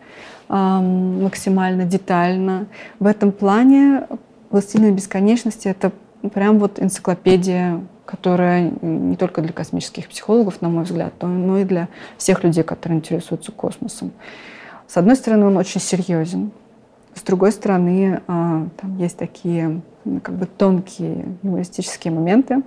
максимально 0.49 1.85
детально. 1.85 2.67
В 3.01 3.07
этом 3.07 3.33
плане 3.33 4.07
«Властелин 4.51 4.95
бесконечности»— 4.95 5.69
это 5.69 5.93
прям 6.33 6.59
вот 6.59 6.81
энциклопедия 6.81 7.81
которая 8.07 8.73
не 8.83 9.17
только 9.17 9.41
для 9.43 9.53
космических 9.53 10.09
психологов, 10.09 10.61
на 10.61 10.69
мой 10.69 10.85
взгляд, 10.85 11.15
но 11.21 11.59
и 11.59 11.65
для 11.65 11.89
всех 12.19 12.45
людей, 12.45 12.63
которые 12.63 12.99
интересуются 12.99 13.53
космосом. 13.53 14.13
С 14.87 14.97
одной 14.97 15.17
стороны, 15.17 15.47
он 15.47 15.57
очень 15.57 15.81
серьезен. 15.81 16.51
С 17.15 17.23
другой 17.23 17.53
стороны, 17.53 18.21
а, 18.27 18.67
там 18.81 18.97
есть 18.99 19.17
такие 19.17 19.81
как 20.23 20.35
бы 20.35 20.47
тонкие 20.47 21.27
юмористические 21.43 22.13
моменты. 22.13 22.63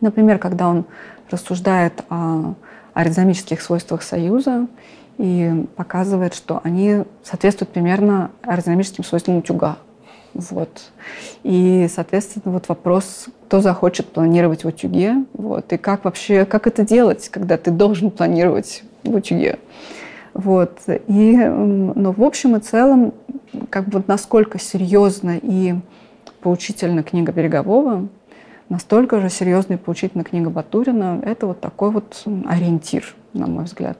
Например, 0.00 0.38
когда 0.38 0.68
он 0.68 0.84
рассуждает 1.30 2.04
о 2.08 2.54
аэродинамических 2.94 3.60
свойствах 3.60 4.02
Союза 4.02 4.66
и 5.18 5.66
показывает, 5.76 6.34
что 6.34 6.60
они 6.64 7.04
соответствуют 7.22 7.70
примерно 7.70 8.30
аэродинамическим 8.42 9.04
свойствам 9.04 9.36
утюга. 9.36 9.78
Вот. 10.34 10.90
И, 11.42 11.88
соответственно, 11.92 12.52
вот 12.52 12.68
вопрос, 12.68 13.26
кто 13.46 13.60
захочет 13.60 14.06
планировать 14.06 14.64
в 14.64 14.68
утюге, 14.68 15.24
вот, 15.32 15.72
и 15.72 15.76
как 15.76 16.04
вообще, 16.04 16.44
как 16.44 16.66
это 16.66 16.84
делать, 16.84 17.28
когда 17.28 17.56
ты 17.56 17.70
должен 17.70 18.10
планировать 18.10 18.84
в 19.04 19.14
утюге. 19.14 19.58
Вот. 20.34 20.78
И, 20.86 21.36
но 21.36 22.12
в 22.12 22.22
общем 22.22 22.56
и 22.56 22.60
целом, 22.60 23.12
как 23.70 23.88
бы 23.88 24.02
насколько 24.06 24.58
серьезно 24.60 25.38
и 25.40 25.74
поучительна 26.40 27.02
книга 27.02 27.32
Берегового, 27.32 28.08
настолько 28.68 29.20
же 29.20 29.30
серьезно 29.30 29.74
и 29.74 29.76
поучительна 29.76 30.24
книга 30.24 30.50
Батурина. 30.50 31.20
Это 31.24 31.46
вот 31.46 31.60
такой 31.60 31.90
вот 31.90 32.24
ориентир, 32.46 33.14
на 33.32 33.46
мой 33.46 33.64
взгляд. 33.64 33.98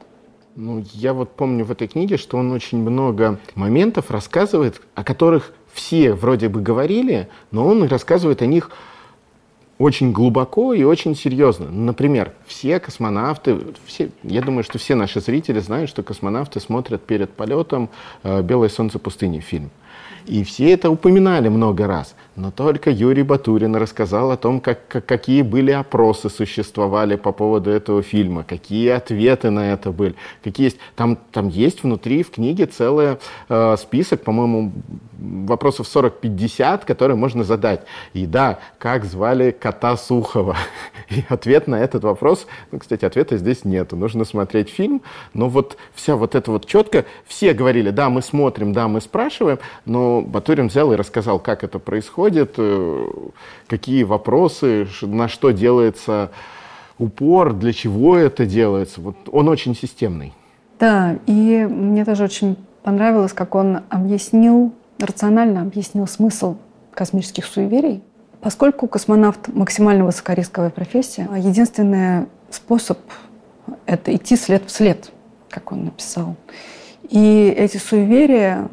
Ну, 0.54 0.85
я 0.92 1.14
вот 1.14 1.37
помню 1.37 1.64
в 1.64 1.70
этой 1.70 1.87
книге, 1.87 2.16
что 2.16 2.37
он 2.37 2.50
очень 2.50 2.78
много 2.78 3.38
моментов 3.54 4.11
рассказывает, 4.11 4.80
о 4.94 5.04
которых 5.04 5.52
все 5.78 6.12
вроде 6.12 6.49
бы 6.49 6.61
говорили, 6.61 7.28
но 7.52 7.66
он 7.66 7.85
рассказывает 7.85 8.42
о 8.42 8.47
них 8.47 8.70
очень 9.78 10.11
глубоко 10.11 10.75
и 10.75 10.82
очень 10.82 11.14
серьезно. 11.14 11.70
Например, 11.70 12.32
все 12.47 12.80
космонавты, 12.80 13.56
все, 13.87 14.11
я 14.25 14.42
думаю, 14.42 14.64
что 14.64 14.78
все 14.78 14.97
наши 14.97 15.20
зрители 15.20 15.61
знают, 15.61 15.88
что 15.88 16.02
космонавты 16.02 16.58
смотрят 16.58 17.02
перед 17.02 17.30
полетом 17.30 17.88
э, 18.25 18.42
«Белое 18.42 18.68
солнце 18.68 18.99
пустыни» 18.99 19.38
фильм. 19.38 19.70
И 20.26 20.42
все 20.42 20.73
это 20.73 20.90
упоминали 20.90 21.49
много 21.49 21.87
раз. 21.87 22.16
Но 22.38 22.52
только 22.52 22.90
Юрий 22.90 23.25
Батурин 23.25 23.75
рассказал 23.75 24.30
о 24.30 24.37
том, 24.37 24.61
как, 24.61 24.87
как, 24.87 25.04
какие 25.04 25.42
были 25.42 25.73
опросы 25.73 26.30
существовали 26.30 27.16
по 27.16 27.33
поводу 27.33 27.71
этого 27.71 28.00
фильма, 28.00 28.45
какие 28.45 28.90
ответы 28.90 29.50
на 29.50 29.73
это 29.73 29.90
были. 29.90 30.14
Какие 30.45 30.66
есть. 30.66 30.78
Там, 30.95 31.18
там 31.33 31.49
есть 31.49 31.83
внутри 31.83 32.23
в 32.23 32.30
книге 32.30 32.66
целый 32.66 33.16
э, 33.49 33.76
список, 33.76 34.23
по-моему, 34.23 34.73
вопросов 35.18 35.88
40-50, 35.92 36.87
которые 36.87 37.16
можно 37.16 37.42
задать. 37.42 37.80
И 38.12 38.25
да, 38.25 38.61
как 38.78 39.04
звали 39.04 39.50
кота 39.50 39.97
Сухова? 39.97 40.57
И 41.11 41.25
ответ 41.28 41.66
на 41.66 41.80
этот 41.80 42.04
вопрос, 42.04 42.47
ну, 42.71 42.78
кстати, 42.78 43.04
ответа 43.04 43.37
здесь 43.37 43.64
нету. 43.64 43.97
Нужно 43.97 44.25
смотреть 44.25 44.68
фильм, 44.68 45.02
но 45.35 45.49
вот 45.49 45.76
вся 45.92 46.14
вот 46.14 46.37
это 46.37 46.52
вот 46.52 46.66
четко, 46.66 47.04
все 47.26 47.52
говорили, 47.52 47.90
да, 47.90 48.11
мы 48.11 48.23
смотрим, 48.23 48.73
да, 48.73 48.87
мы 48.87 49.00
спрашиваем, 49.00 49.59
но 49.85 50.21
Батурин 50.21 50.68
взял 50.68 50.92
и 50.92 50.97
рассказал, 50.97 51.40
как 51.40 51.64
это 51.64 51.80
происходит, 51.80 52.27
э, 52.37 53.06
какие 53.66 54.02
вопросы, 54.02 54.88
на 55.02 55.28
что 55.28 55.50
делается 55.50 56.30
упор, 56.99 57.52
для 57.52 57.73
чего 57.73 58.16
это 58.16 58.47
делается. 58.47 59.00
Вот 59.00 59.16
он 59.30 59.49
очень 59.49 59.75
системный. 59.75 60.32
Да, 60.80 61.16
и 61.26 61.66
мне 61.68 62.04
тоже 62.04 62.25
очень 62.25 62.56
понравилось, 62.82 63.32
как 63.32 63.54
он 63.54 63.80
объяснил 63.88 64.73
рационально 64.99 65.62
объяснил 65.62 66.06
смысл 66.06 66.56
космических 66.92 67.44
суеверий. 67.47 68.02
Поскольку 68.40 68.87
космонавт 68.87 69.49
максимально 69.49 70.04
высокорисковая 70.04 70.70
профессия, 70.70 71.28
а 71.30 71.38
единственный 71.38 72.26
способ— 72.50 72.99
это 73.87 74.14
идти 74.14 74.37
след 74.37 74.64
в 74.66 74.70
след, 74.70 75.11
как 75.49 75.73
он 75.73 75.87
написал. 75.87 76.37
И 77.08 77.52
эти 77.56 77.78
суеверия, 77.78 78.68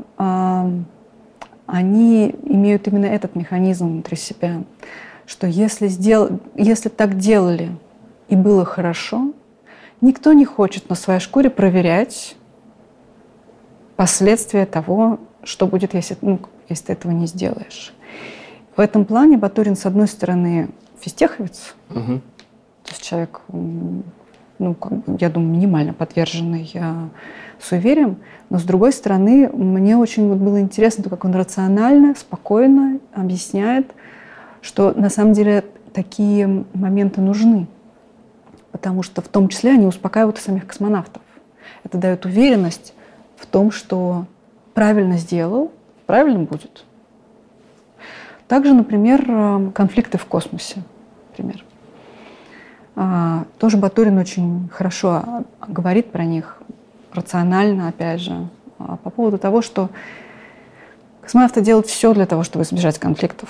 они 1.65 2.36
имеют 2.43 2.88
именно 2.88 3.05
этот 3.05 3.36
механизм 3.36 3.88
внутри 3.88 4.17
себя, 4.17 4.63
что 5.25 5.48
если, 5.48 5.88
сдел... 5.88 6.39
если 6.55 6.89
так 6.89 7.17
делали 7.17 7.72
и 8.29 8.36
было 8.36 8.65
хорошо, 8.65 9.34
Никто 10.01 10.34
не 10.34 10.45
хочет 10.45 10.89
на 10.89 10.95
своей 10.95 11.19
шкуре 11.19 11.50
проверять 11.50 12.36
последствия 13.95 14.65
того, 14.65 15.19
что 15.43 15.67
будет, 15.67 15.93
если, 15.93 16.17
ну, 16.22 16.39
если 16.67 16.86
ты 16.86 16.93
этого 16.93 17.12
не 17.12 17.27
сделаешь. 17.27 17.93
В 18.75 18.81
этом 18.81 19.05
плане 19.05 19.38
Батурин, 19.38 19.75
с 19.75 19.86
одной 19.86 20.07
стороны, 20.07 20.69
физтеховец, 21.00 21.75
угу. 21.89 22.22
то 22.84 22.91
есть 22.91 23.01
человек, 23.01 23.41
ну, 24.59 24.75
я 25.19 25.29
думаю, 25.29 25.51
минимально 25.51 25.93
подверженный 25.93 26.69
я, 26.74 27.09
суевериям, 27.59 28.17
но 28.50 28.59
с 28.59 28.63
другой 28.63 28.93
стороны, 28.93 29.50
мне 29.50 29.97
очень 29.97 30.29
вот 30.29 30.38
было 30.38 30.59
интересно, 30.59 31.03
то, 31.03 31.09
как 31.09 31.25
он 31.25 31.33
рационально, 31.33 32.15
спокойно 32.15 33.00
объясняет, 33.13 33.91
что 34.62 34.91
на 34.91 35.09
самом 35.09 35.33
деле 35.33 35.63
такие 35.93 36.65
моменты 36.74 37.21
нужны, 37.21 37.67
потому 38.71 39.03
что 39.03 39.21
в 39.21 39.27
том 39.27 39.47
числе 39.50 39.71
они 39.71 39.85
успокаивают 39.85 40.38
и 40.38 40.41
самих 40.41 40.67
космонавтов. 40.67 41.21
Это 41.83 41.97
дает 41.97 42.25
уверенность 42.25 42.93
в 43.38 43.45
том, 43.45 43.71
что 43.71 44.25
правильно 44.74 45.17
сделал, 45.17 45.71
правильно 46.05 46.43
будет. 46.43 46.83
Также, 48.47 48.74
например, 48.74 49.25
э, 49.27 49.71
конфликты 49.74 50.17
в 50.17 50.25
космосе. 50.25 50.83
Например. 51.31 51.63
А, 52.95 53.45
тоже 53.59 53.77
Батурин 53.77 54.17
очень 54.17 54.69
хорошо 54.71 55.43
говорит 55.67 56.11
про 56.11 56.23
них, 56.23 56.57
рационально, 57.13 57.89
опять 57.89 58.21
же, 58.21 58.47
а, 58.79 58.97
по 58.97 59.09
поводу 59.09 59.37
того, 59.37 59.61
что 59.61 59.89
космонавты 61.21 61.61
делают 61.61 61.87
все 61.87 62.13
для 62.13 62.25
того, 62.25 62.43
чтобы 62.43 62.63
избежать 62.63 62.99
конфликтов. 62.99 63.49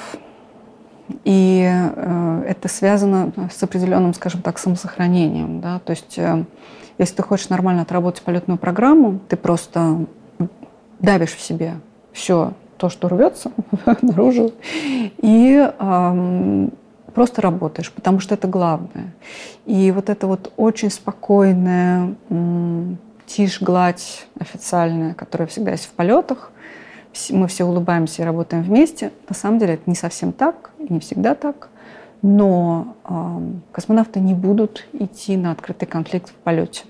И 1.23 1.63
э, 1.63 2.43
это 2.47 2.67
связано 2.67 3.31
с 3.53 3.61
определенным, 3.61 4.15
скажем 4.15 4.41
так, 4.41 4.57
самосохранением. 4.57 5.61
Да? 5.61 5.77
То 5.79 5.91
есть, 5.91 6.17
э, 6.17 6.45
если 6.97 7.15
ты 7.15 7.21
хочешь 7.21 7.49
нормально 7.49 7.83
отработать 7.83 8.23
полетную 8.23 8.57
программу, 8.57 9.19
ты 9.29 9.35
просто 9.35 10.05
давишь 10.99 11.35
в 11.35 11.41
себе 11.41 11.75
все 12.11 12.53
то, 12.77 12.89
что 12.89 13.07
рвется 13.07 13.51
наружу, 14.01 14.53
и 15.21 15.71
э, 15.77 16.69
просто 17.15 17.41
работаешь, 17.41 17.91
потому 17.91 18.19
что 18.19 18.36
это 18.36 18.48
главное. 18.48 19.13
И 19.65 19.91
вот 19.91 20.10
это 20.10 20.27
вот 20.27 20.51
очень 20.57 20.91
спокойная 20.91 22.13
тишь, 23.25 23.62
гладь 23.62 24.27
официальная, 24.39 25.15
которая 25.15 25.48
всегда 25.48 25.72
есть 25.72 25.86
в 25.86 25.91
полетах, 25.91 26.51
мы 27.31 27.48
все 27.48 27.63
улыбаемся 27.63 28.22
и 28.22 28.25
работаем 28.25 28.62
вместе. 28.62 29.12
На 29.29 29.34
самом 29.34 29.57
деле 29.57 29.75
это 29.75 29.84
не 29.86 29.95
совсем 29.95 30.34
так, 30.34 30.72
не 30.77 31.00
всегда 31.00 31.34
так. 31.34 31.69
Но 32.22 32.95
э, 33.05 33.39
космонавты 33.72 34.19
не 34.19 34.34
будут 34.34 34.86
идти 34.93 35.38
на 35.38 35.51
открытый 35.51 35.88
конфликт 35.88 36.29
в 36.29 36.34
полете, 36.34 36.84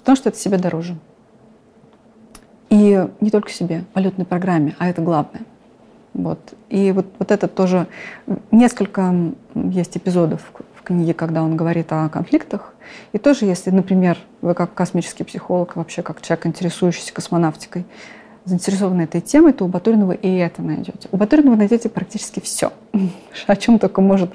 потому 0.00 0.16
что 0.16 0.28
это 0.28 0.38
себе 0.38 0.58
дороже. 0.58 0.96
И 2.68 3.08
не 3.20 3.30
только 3.30 3.50
себе, 3.50 3.84
полетной 3.92 4.26
программе, 4.26 4.76
а 4.78 4.88
это 4.88 5.02
главное. 5.02 5.42
Вот. 6.14 6.38
И 6.70 6.92
вот, 6.92 7.06
вот 7.18 7.30
это 7.30 7.48
тоже 7.48 7.86
несколько 8.50 9.14
есть 9.54 9.96
эпизодов 9.96 10.40
в 10.76 10.82
книге, 10.82 11.12
когда 11.12 11.42
он 11.42 11.56
говорит 11.56 11.92
о 11.92 12.08
конфликтах. 12.08 12.74
И 13.12 13.18
тоже, 13.18 13.44
если, 13.46 13.70
например, 13.70 14.16
вы 14.40 14.54
как 14.54 14.74
космический 14.74 15.24
психолог, 15.24 15.76
вообще 15.76 16.02
как 16.02 16.22
человек, 16.22 16.46
интересующийся 16.46 17.12
космонавтикой, 17.12 17.84
заинтересованы 18.44 19.02
этой 19.02 19.20
темой, 19.20 19.52
то 19.52 19.64
у 19.64 19.68
Батуринова 19.68 20.12
и 20.12 20.36
это 20.36 20.62
найдете. 20.62 21.08
У 21.10 21.16
Батуринова 21.16 21.56
найдете 21.56 21.88
практически 21.88 22.40
все, 22.40 22.72
о 23.46 23.56
чем 23.56 23.78
только 23.78 24.00
может 24.00 24.30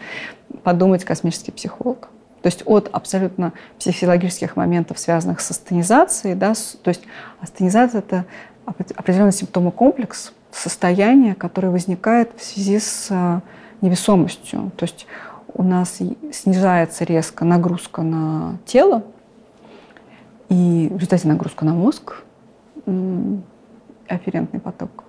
подумать 0.64 1.06
космический 1.06 1.52
психолог. 1.52 2.10
То 2.42 2.48
есть 2.48 2.64
от 2.66 2.90
абсолютно 2.92 3.54
психологических 3.78 4.56
моментов, 4.56 4.98
связанных 4.98 5.42
с 5.42 5.52
астенизацией, 5.52 6.36
да, 6.36 6.54
то 6.82 6.90
есть 6.90 7.04
астенизация– 7.42 8.00
это 8.08 8.26
определенный 8.66 9.34
симптомокомплекс, 9.34 10.32
состояние, 10.52 11.36
которое 11.36 11.70
возникает 11.70 12.32
в 12.38 12.44
связи 12.44 12.80
с 12.80 13.08
э, 13.10 13.42
невесомостью. 13.82 14.72
То 14.78 14.84
есть 14.84 15.08
у 15.54 15.64
нас 15.64 16.00
снижается 16.32 17.04
резко 17.04 17.46
нагрузка 17.46 18.02
на 18.02 18.58
тело, 18.66 19.04
и 20.50 20.88
в 20.92 20.96
результате 20.96 21.28
нагрузка 21.28 21.66
на 21.66 21.74
мозг, 21.74 22.24
афферентный 24.08 24.60
поток. 24.60 25.04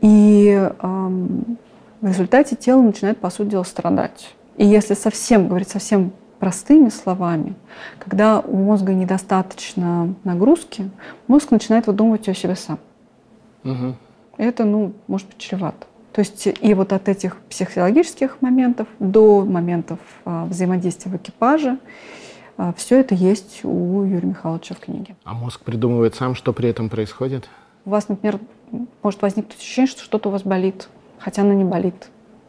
И 0.00 0.70
эм, 0.82 1.58
в 2.00 2.06
результате 2.06 2.56
тело 2.56 2.80
начинает, 2.80 3.18
по 3.18 3.30
сути 3.30 3.50
дела, 3.50 3.64
страдать. 3.64 4.34
И 4.56 4.64
если 4.64 4.94
совсем, 4.94 5.48
говорить 5.48 5.68
совсем 5.68 6.12
простыми 6.38 6.88
словами, 6.88 7.54
когда 7.98 8.40
у 8.40 8.56
мозга 8.56 8.92
недостаточно 8.92 10.14
нагрузки, 10.24 10.90
мозг 11.26 11.50
начинает 11.50 11.86
выдумывать 11.86 12.28
о 12.28 12.34
себе 12.34 12.56
сам. 12.56 12.78
Угу. 13.64 13.94
Это, 14.42 14.64
ну, 14.64 14.92
может 15.06 15.28
быть, 15.28 15.38
чревато. 15.38 15.86
То 16.12 16.20
есть 16.20 16.46
и 16.46 16.74
вот 16.74 16.92
от 16.92 17.08
этих 17.08 17.36
психологических 17.48 18.42
моментов 18.42 18.88
до 18.98 19.44
моментов 19.44 19.98
а, 20.24 20.44
взаимодействия 20.46 21.10
в 21.12 21.16
экипаже, 21.16 21.78
а, 22.56 22.72
все 22.76 22.98
это 23.00 23.14
есть 23.14 23.60
у 23.64 24.02
Юрия 24.02 24.26
Михайловича 24.26 24.74
в 24.74 24.80
книге. 24.80 25.16
А 25.24 25.32
мозг 25.32 25.60
придумывает 25.62 26.16
сам, 26.16 26.34
что 26.34 26.52
при 26.52 26.68
этом 26.68 26.90
происходит? 26.90 27.48
у 27.84 27.90
вас, 27.90 28.08
например, 28.08 28.38
может 29.02 29.22
возникнуть 29.22 29.56
ощущение, 29.56 29.88
что 29.88 30.02
что-то 30.02 30.28
у 30.28 30.32
вас 30.32 30.42
болит, 30.42 30.88
хотя 31.18 31.42
оно 31.42 31.52
не 31.52 31.64
болит, 31.64 32.08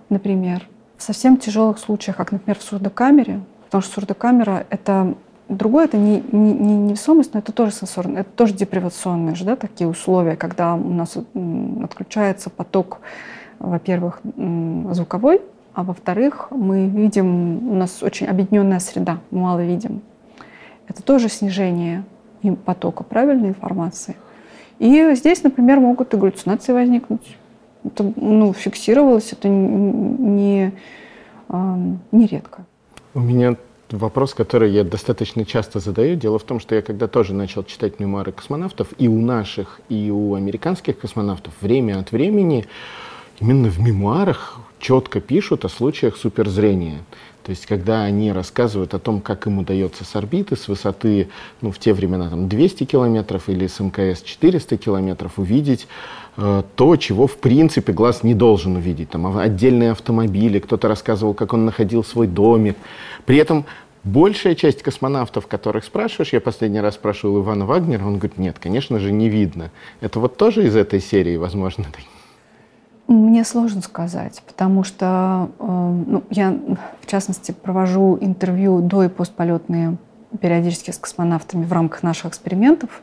например. 0.10 0.68
В 0.98 1.04
совсем 1.04 1.38
тяжелых 1.38 1.80
случаях, 1.80 2.18
как, 2.18 2.32
например, 2.32 2.58
в 2.58 2.64
сурдокамере, 2.64 3.42
потому 3.66 3.82
что 3.82 3.94
сурдокамера— 3.94 4.66
это 4.70 5.16
другое, 5.50 5.86
это 5.86 5.98
не, 5.98 6.24
не, 6.32 6.54
не 6.54 6.78
невесомость, 6.78 7.34
но 7.34 7.40
это 7.40 7.52
тоже 7.52 7.72
сенсорное, 7.72 8.22
это 8.22 8.30
тоже 8.32 8.54
депривационные 8.54 9.36
же, 9.36 9.46
да, 9.46 9.56
такие 9.56 9.88
условия, 9.88 10.36
когда 10.36 10.76
у 10.76 10.90
нас 10.90 11.18
отключается 11.84 12.50
поток, 12.50 13.00
во-первых, 13.60 14.22
звуковой, 14.92 15.42
а 15.74 15.84
во-вторых, 15.84 16.48
мы 16.52 16.88
видим, 16.88 17.72
у 17.72 17.76
нас 17.76 18.04
очень 18.04 18.28
объединенная 18.28 18.80
среда, 18.80 19.20
мы 19.32 19.42
мало 19.42 19.66
видим. 19.66 20.02
Это 20.88 21.02
тоже 21.02 21.30
снижение 21.30 22.04
потока 22.66 23.04
правильной 23.04 23.50
информации. 23.50 24.16
И 24.80 25.14
здесь, 25.16 25.44
например, 25.44 25.80
могут 25.80 26.14
и 26.14 26.18
галлюцинации 26.18 26.74
возникнуть. 26.74 27.38
Это 27.86 28.12
ну, 28.16 28.54
фиксировалось, 28.54 29.32
это 29.32 29.48
не, 29.48 30.72
не 31.50 32.26
редко. 32.28 32.66
У 33.14 33.20
меня 33.20 33.56
вопрос, 33.98 34.34
который 34.34 34.72
я 34.72 34.84
достаточно 34.84 35.46
часто 35.46 35.80
задаю. 35.80 36.16
Дело 36.16 36.40
в 36.40 36.44
том, 36.44 36.60
что 36.60 36.76
я 36.76 36.82
когда 36.82 37.08
тоже 37.08 37.34
начал 37.34 37.64
читать 37.64 38.00
мемуары 38.00 38.32
космонавтов, 38.32 38.90
и 38.98 39.08
у 39.08 39.22
наших, 39.22 39.80
и 39.90 40.12
у 40.12 40.34
американских 40.34 41.00
космонавтов 41.00 41.54
время 41.62 42.00
от 42.00 42.12
времени 42.12 42.66
именно 43.40 43.70
в 43.70 43.80
мемуарах 43.80 44.60
четко 44.80 45.22
пишут 45.22 45.66
о 45.66 45.70
случаях 45.70 46.18
суперзрения. 46.18 47.00
То 47.44 47.50
есть, 47.50 47.66
когда 47.66 48.04
они 48.04 48.32
рассказывают 48.32 48.94
о 48.94 49.00
том, 49.00 49.20
как 49.20 49.48
им 49.48 49.60
удается 49.60 50.06
с 50.06 50.16
орбиты, 50.16 50.56
с 50.56 50.70
высоты, 50.70 51.28
ну, 51.62 51.72
в 51.72 51.80
те 51.80 51.94
времена, 51.94 52.30
там, 52.30 52.48
200 52.48 52.86
километров 52.86 53.50
или 53.50 53.68
с 53.68 53.82
МКС 53.82 54.22
400 54.22 54.78
километров, 54.78 55.34
увидеть 55.38 55.88
э, 56.38 56.64
то, 56.76 56.96
чего, 56.96 57.28
в 57.28 57.38
принципе, 57.38 57.92
глаз 57.92 58.24
не 58.24 58.34
должен 58.34 58.78
увидеть. 58.78 59.10
Там, 59.10 59.38
отдельные 59.38 59.92
автомобили, 59.92 60.60
кто-то 60.60 60.88
рассказывал, 60.88 61.34
как 61.34 61.54
он 61.54 61.66
находил 61.66 62.04
свой 62.06 62.28
домик. 62.28 62.78
При 63.26 63.38
этом 63.38 63.66
большая 64.04 64.56
часть 64.56 64.84
космонавтов, 64.84 65.48
которых 65.48 65.86
спрашиваешь, 65.86 66.34
я 66.34 66.42
последний 66.42 66.82
раз 66.82 66.96
спрашивал 66.96 67.42
Ивана 67.42 67.66
Вагнера, 67.66 68.06
он 68.06 68.18
говорит, 68.18 68.38
нет, 68.38 68.58
конечно 68.60 69.00
же, 69.00 69.12
не 69.12 69.30
видно. 69.30 69.72
Это 70.02 70.20
вот 70.20 70.38
тоже 70.38 70.66
из 70.66 70.76
этой 70.76 71.00
серии, 71.00 71.38
возможно, 71.38 71.86
мне 73.08 73.44
сложно 73.44 73.82
сказать, 73.82 74.42
потому 74.48 74.84
что 74.84 75.50
э, 75.60 76.04
ну, 76.08 76.24
я, 76.30 76.58
в 77.02 77.06
частности, 77.06 77.52
провожу 77.52 78.18
интервью 78.22 78.80
до 78.82 79.04
и 79.04 79.10
постполетные 79.10 79.98
периодически 80.40 80.92
с 80.92 80.98
космонавтами 80.98 81.66
в 81.66 81.72
рамках 81.74 82.04
наших 82.04 82.28
экспериментов. 82.28 83.02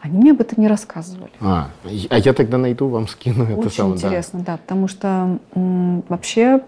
Они 0.00 0.18
мне 0.18 0.30
об 0.32 0.40
этом 0.40 0.60
не 0.60 0.68
рассказывали. 0.68 1.30
А, 1.40 1.70
а 2.10 2.18
я 2.18 2.32
тогда 2.32 2.58
найду, 2.58 2.88
вам 2.88 3.08
скину 3.08 3.44
Очень 3.44 3.60
это 3.60 3.70
самое. 3.70 3.94
Очень 3.94 4.06
интересно, 4.06 4.38
да. 4.40 4.52
да, 4.52 4.56
потому 4.58 4.88
что 4.88 5.38
м, 5.54 6.04
вообще 6.08 6.62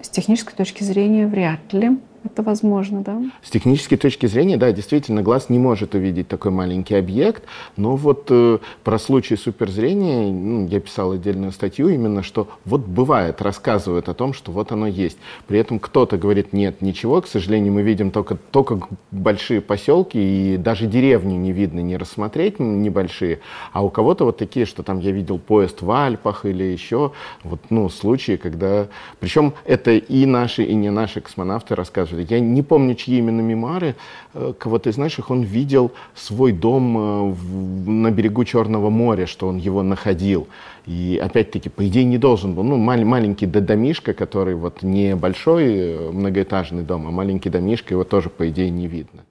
с 0.00 0.08
технической 0.08 0.54
точки 0.54 0.82
зрения 0.82 1.26
вряд 1.26 1.72
ли 1.72 1.98
это 2.26 2.42
возможно, 2.42 3.02
да? 3.02 3.20
С 3.42 3.50
технической 3.50 3.98
точки 3.98 4.26
зрения, 4.26 4.56
да, 4.56 4.72
действительно, 4.72 5.22
глаз 5.22 5.48
не 5.48 5.58
может 5.58 5.94
увидеть 5.94 6.28
такой 6.28 6.50
маленький 6.50 6.94
объект, 6.94 7.44
но 7.76 7.96
вот 7.96 8.26
э, 8.30 8.58
про 8.84 8.98
случай 8.98 9.36
суперзрения 9.36 10.30
ну, 10.30 10.66
я 10.66 10.80
писал 10.80 11.12
отдельную 11.12 11.52
статью 11.52 11.88
именно, 11.88 12.22
что 12.22 12.48
вот 12.64 12.82
бывает, 12.82 13.42
рассказывают 13.42 14.08
о 14.08 14.14
том, 14.14 14.32
что 14.32 14.52
вот 14.52 14.72
оно 14.72 14.86
есть. 14.86 15.18
При 15.46 15.58
этом 15.58 15.78
кто-то 15.78 16.18
говорит, 16.18 16.52
нет, 16.52 16.82
ничего, 16.82 17.20
к 17.20 17.26
сожалению, 17.26 17.72
мы 17.72 17.82
видим 17.82 18.10
только, 18.10 18.36
только 18.36 18.80
большие 19.10 19.60
поселки, 19.60 20.18
и 20.18 20.56
даже 20.56 20.86
деревни 20.86 21.34
не 21.34 21.52
видно, 21.52 21.80
не 21.80 21.96
рассмотреть 21.96 22.58
небольшие, 22.58 23.40
а 23.72 23.84
у 23.84 23.90
кого-то 23.90 24.24
вот 24.24 24.36
такие, 24.36 24.66
что 24.66 24.82
там 24.82 24.98
я 24.98 25.12
видел 25.12 25.38
поезд 25.38 25.82
в 25.82 25.90
Альпах 25.90 26.44
или 26.44 26.64
еще, 26.64 27.12
вот, 27.42 27.60
ну, 27.70 27.88
случаи, 27.88 28.36
когда... 28.36 28.88
Причем 29.20 29.54
это 29.64 29.92
и 29.92 30.26
наши, 30.26 30.64
и 30.64 30.74
не 30.74 30.90
наши 30.90 31.20
космонавты 31.20 31.74
рассказывают. 31.74 32.15
Я 32.22 32.40
не 32.40 32.62
помню, 32.62 32.94
чьи 32.94 33.18
именно 33.18 33.40
мемуары. 33.40 33.94
Э, 34.34 34.52
кого-то 34.58 34.90
из 34.90 34.96
наших 34.96 35.30
он 35.30 35.42
видел 35.42 35.92
свой 36.14 36.52
дом 36.52 36.98
э, 36.98 37.30
в, 37.32 37.88
на 37.88 38.10
берегу 38.10 38.44
Черного 38.44 38.90
моря, 38.90 39.26
что 39.26 39.48
он 39.48 39.56
его 39.56 39.82
находил. 39.82 40.48
И 40.86 41.20
опять-таки, 41.22 41.68
по 41.68 41.86
идее, 41.86 42.04
не 42.04 42.18
должен 42.18 42.54
был. 42.54 42.62
Ну, 42.62 42.76
мал- 42.76 43.04
маленький 43.04 43.46
домишка, 43.46 44.12
который 44.12 44.54
вот 44.54 44.82
не 44.82 45.16
большой 45.16 46.12
многоэтажный 46.12 46.82
дом, 46.82 47.06
а 47.06 47.10
маленький 47.10 47.50
домишка, 47.50 47.94
его 47.94 48.04
тоже, 48.04 48.30
по 48.30 48.48
идее, 48.48 48.70
не 48.70 48.86
видно. 48.86 49.22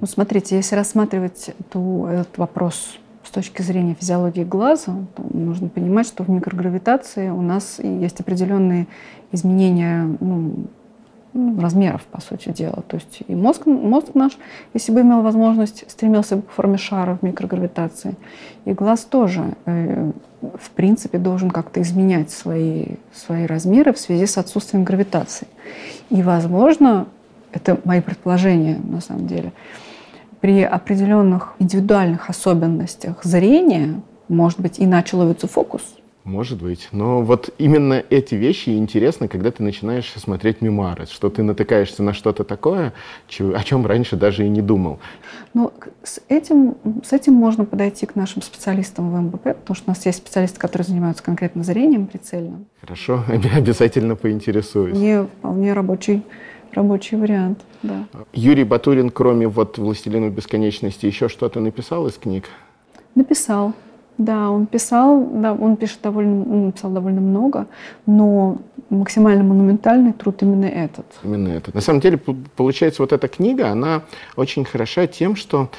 Ну, 0.00 0.06
смотрите, 0.06 0.56
если 0.56 0.74
рассматривать 0.74 1.50
эту, 1.60 2.06
этот 2.10 2.36
вопрос 2.38 2.96
с 3.22 3.30
точки 3.30 3.62
зрения 3.62 3.94
физиологии 3.94 4.42
глаза, 4.42 4.94
нужно 5.32 5.68
понимать, 5.68 6.06
что 6.06 6.24
в 6.24 6.28
микрогравитации 6.28 7.28
у 7.28 7.40
нас 7.40 7.78
есть 7.78 8.20
определенные 8.20 8.88
изменения 9.30 10.16
ну, 10.20 10.66
размеров, 11.34 12.02
по 12.02 12.20
сути 12.20 12.50
дела. 12.50 12.82
То 12.86 12.96
есть 12.96 13.22
и 13.26 13.34
мозг, 13.34 13.66
мозг 13.66 14.14
наш, 14.14 14.32
если 14.74 14.92
бы 14.92 15.00
имел 15.00 15.22
возможность, 15.22 15.90
стремился 15.90 16.36
бы 16.36 16.42
к 16.42 16.50
форме 16.50 16.76
шара 16.76 17.18
в 17.20 17.24
микрогравитации. 17.24 18.16
И 18.64 18.72
глаз 18.72 19.00
тоже, 19.04 19.54
э, 19.64 20.12
в 20.40 20.70
принципе, 20.70 21.18
должен 21.18 21.50
как-то 21.50 21.80
изменять 21.80 22.30
свои, 22.30 22.96
свои 23.12 23.46
размеры 23.46 23.92
в 23.92 23.98
связи 23.98 24.26
с 24.26 24.36
отсутствием 24.38 24.84
гравитации. 24.84 25.48
И, 26.10 26.22
возможно, 26.22 27.06
это 27.52 27.78
мои 27.84 28.00
предположения 28.00 28.78
на 28.82 29.00
самом 29.00 29.26
деле, 29.26 29.52
при 30.40 30.62
определенных 30.62 31.54
индивидуальных 31.58 32.28
особенностях 32.28 33.22
зрения, 33.24 34.00
может 34.28 34.60
быть, 34.60 34.74
иначе 34.78 35.16
ловится 35.16 35.46
фокус. 35.46 35.82
Может 36.24 36.62
быть. 36.62 36.88
Но 36.92 37.22
вот 37.22 37.52
именно 37.58 37.94
эти 38.08 38.36
вещи 38.36 38.70
интересны, 38.70 39.26
когда 39.26 39.50
ты 39.50 39.62
начинаешь 39.62 40.12
смотреть 40.16 40.60
мемуары, 40.60 41.06
что 41.06 41.30
ты 41.30 41.42
натыкаешься 41.42 42.02
на 42.04 42.12
что-то 42.12 42.44
такое, 42.44 42.92
о 43.28 43.62
чем 43.64 43.86
раньше 43.86 44.16
даже 44.16 44.46
и 44.46 44.48
не 44.48 44.62
думал. 44.62 45.00
Ну, 45.52 45.72
с 46.04 46.20
этим, 46.28 46.76
с 47.04 47.12
этим 47.12 47.34
можно 47.34 47.64
подойти 47.64 48.06
к 48.06 48.14
нашим 48.14 48.40
специалистам 48.40 49.10
в 49.10 49.20
МБП, 49.20 49.42
потому 49.42 49.74
что 49.74 49.84
у 49.86 49.90
нас 49.90 50.06
есть 50.06 50.18
специалисты, 50.18 50.60
которые 50.60 50.86
занимаются 50.86 51.24
конкретно 51.24 51.64
зрением 51.64 52.06
прицельным. 52.06 52.66
Хорошо, 52.80 53.24
обязательно 53.56 54.14
поинтересуюсь. 54.14 54.96
Вполне, 54.96 55.24
вполне 55.24 55.72
рабочий 55.72 56.22
рабочий 56.74 57.16
вариант, 57.16 57.60
да. 57.82 58.06
Юрий 58.32 58.64
Батурин, 58.64 59.10
кроме 59.10 59.46
вот 59.46 59.76
«Властелинов 59.78 60.32
бесконечности», 60.32 61.04
еще 61.04 61.28
что-то 61.28 61.60
написал 61.60 62.06
из 62.06 62.14
книг? 62.14 62.44
Написал. 63.14 63.74
Да, 64.18 64.50
он 64.50 64.66
писал, 64.66 65.26
да, 65.32 65.52
он 65.52 65.76
пишет 65.76 65.98
довольно, 66.02 66.42
он 66.42 66.66
написал 66.66 66.90
довольно 66.90 67.20
много, 67.20 67.66
но 68.06 68.58
максимально 68.90 69.42
монументальный 69.42 70.12
труд 70.12 70.42
именно 70.42 70.66
этот. 70.66 71.06
Именно 71.24 71.48
этот. 71.48 71.74
На 71.74 71.80
самом 71.80 72.00
деле, 72.00 72.18
получается, 72.18 73.02
вот 73.02 73.12
эта 73.12 73.26
книга, 73.28 73.70
она 73.70 74.02
очень 74.36 74.64
хороша 74.64 75.06
тем, 75.06 75.34
что 75.34 75.70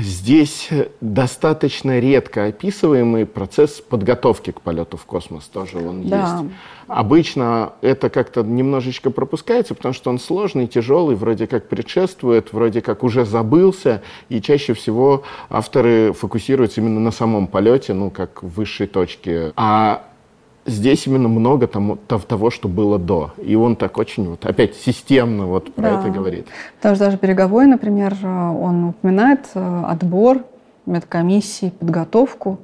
здесь 0.00 0.68
достаточно 1.00 1.98
редко 1.98 2.46
описываемый 2.46 3.24
процесс 3.24 3.80
подготовки 3.80 4.50
к 4.50 4.60
полету 4.60 4.98
в 4.98 5.04
космос 5.06 5.44
тоже 5.44 5.78
он 5.78 6.08
да. 6.08 6.40
есть. 6.42 6.54
Обычно 6.88 7.72
это 7.80 8.10
как-то 8.10 8.42
немножечко 8.42 9.10
пропускается, 9.10 9.74
потому 9.74 9.94
что 9.94 10.10
он 10.10 10.18
сложный, 10.18 10.66
тяжелый, 10.66 11.16
вроде 11.16 11.46
как 11.46 11.68
предшествует, 11.68 12.52
вроде 12.52 12.82
как 12.82 13.04
уже 13.04 13.24
забылся, 13.24 14.02
и 14.28 14.42
чаще 14.42 14.74
всего 14.74 15.22
авторы 15.48 16.12
фокусируются 16.12 16.80
именно 16.80 17.00
на 17.00 17.12
самом 17.12 17.46
полете, 17.46 17.94
ну, 17.94 18.10
как 18.10 18.42
в 18.42 18.48
высшей 18.48 18.88
точке. 18.88 19.52
А 19.56 20.09
здесь 20.66 21.06
именно 21.06 21.28
много 21.28 21.66
тому, 21.66 21.96
того, 21.96 22.50
что 22.50 22.68
было 22.68 22.98
до. 22.98 23.32
И 23.42 23.54
он 23.54 23.76
так 23.76 23.98
очень, 23.98 24.28
вот, 24.28 24.44
опять, 24.46 24.76
системно 24.76 25.46
вот 25.46 25.74
про 25.74 25.82
да. 25.82 26.00
это 26.00 26.10
говорит. 26.10 26.46
Потому 26.76 26.96
что 26.96 27.04
даже 27.06 27.18
переговоры, 27.18 27.66
например, 27.66 28.14
он 28.24 28.84
упоминает 28.90 29.48
э, 29.54 29.82
отбор, 29.86 30.44
медкомиссии, 30.86 31.70
подготовку, 31.70 32.58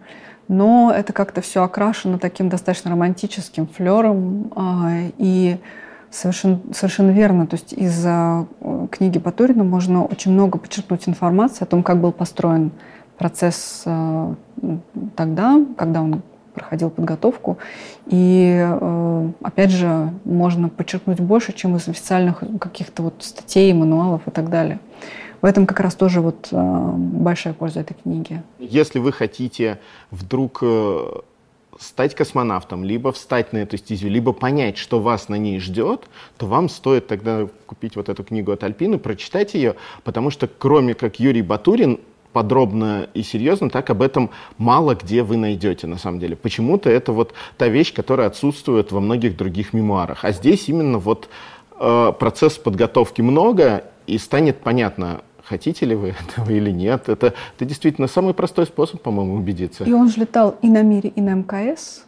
но 0.49 0.93
это 0.95 1.13
как-то 1.13 1.41
все 1.41 1.63
окрашено 1.63 2.19
таким 2.19 2.49
достаточно 2.49 2.91
романтическим 2.91 3.67
флером. 3.67 4.53
А, 4.55 4.91
и 5.19 5.57
совершенно, 6.11 6.61
совершенно 6.73 7.11
верно, 7.11 7.47
то 7.47 7.55
есть 7.55 7.73
из 7.73 8.05
э, 8.05 8.45
книги 8.91 9.19
Батурина 9.19 9.65
можно 9.65 10.05
очень 10.05 10.33
много 10.33 10.59
почерпнуть 10.59 11.09
информации 11.09 11.65
о 11.65 11.67
том, 11.67 11.83
как 11.83 12.01
был 12.01 12.13
построен 12.13 12.71
процесс 13.19 13.83
э, 13.87 14.35
тогда, 15.17 15.61
когда 15.77 16.03
он 16.03 16.23
проходил 16.57 16.91
подготовку. 16.91 17.59
И, 18.07 18.59
э, 18.59 19.31
опять 19.43 19.71
же, 19.71 20.13
можно 20.25 20.69
подчеркнуть 20.69 21.21
больше, 21.21 21.53
чем 21.53 21.77
из 21.77 21.89
официальных 21.89 22.43
каких-то 22.59 23.03
вот 23.03 23.15
статей, 23.21 23.73
мануалов 23.73 24.27
и 24.27 24.31
так 24.31 24.49
далее. 24.49 24.81
В 25.43 25.45
этом 25.45 25.67
как 25.67 25.81
раз 25.81 25.95
тоже 25.95 26.21
вот 26.21 26.49
э, 26.51 26.91
большая 26.97 27.55
польза 27.55 27.81
этой 27.81 27.95
книги. 27.95 28.43
Если 28.59 28.99
вы 28.99 29.13
хотите 29.13 29.79
вдруг 30.11 30.61
э, 30.63 31.21
стать 31.79 32.15
космонавтом, 32.15 32.85
либо 32.85 33.13
встать 33.13 33.53
на 33.53 33.59
эту 33.59 33.77
стезю, 33.77 34.09
либо 34.09 34.33
понять, 34.33 34.79
что 34.79 34.99
вас 34.99 35.29
на 35.29 35.37
ней 35.37 35.61
ждет, 35.61 36.09
то 36.39 36.47
вам 36.47 36.71
стоит 36.71 37.07
тогда 37.07 37.49
купить 37.67 37.97
вот 37.97 38.09
эту 38.09 38.25
книгу 38.25 38.51
от 38.51 38.65
Альпины, 38.65 38.99
прочитать 38.99 39.55
ее, 39.55 39.77
потому 40.05 40.31
что 40.31 40.49
кроме 40.49 40.95
как 40.95 41.21
Юрий 41.21 41.43
Батурин, 41.43 42.01
подробно 42.37 43.09
и 43.15 43.23
серьезно, 43.23 43.71
так 43.71 43.89
об 43.89 44.03
этом 44.03 44.29
мало 44.59 44.95
где 44.95 45.23
вы 45.23 45.39
найдете 45.39 45.87
на 45.87 45.97
самом 45.97 46.21
деле. 46.21 46.37
Почему-то 46.37 46.91
это 46.91 47.13
вот 47.13 47.33
та 47.57 47.69
вещь, 47.69 47.95
которая 47.95 48.27
отсутствует 48.27 48.93
во 48.93 49.01
многих 49.01 49.39
других 49.39 49.73
мемуарах. 49.73 50.23
А 50.23 50.33
здесь 50.33 50.69
именно 50.69 50.99
вот 50.99 51.31
э, 51.81 52.13
процесс 52.19 52.59
подготовки 52.59 53.23
много, 53.23 53.85
и 54.07 54.19
станет 54.19 54.59
понятно, 54.59 55.23
хотите 55.43 55.87
ли 55.87 55.95
вы 55.95 56.09
этого 56.29 56.51
или 56.51 56.71
нет. 56.71 57.09
Это, 57.09 57.33
это 57.57 57.65
действительно 57.65 58.07
самый 58.07 58.35
простой 58.35 58.67
способ, 58.67 59.01
по-моему, 59.01 59.37
убедиться. 59.37 59.85
И 59.85 59.93
он 59.95 60.11
же 60.11 60.21
летал 60.21 60.57
и 60.61 60.69
на 60.69 60.83
Мире, 60.83 61.09
и 61.09 61.23
на 61.23 61.37
МКС. 61.37 62.05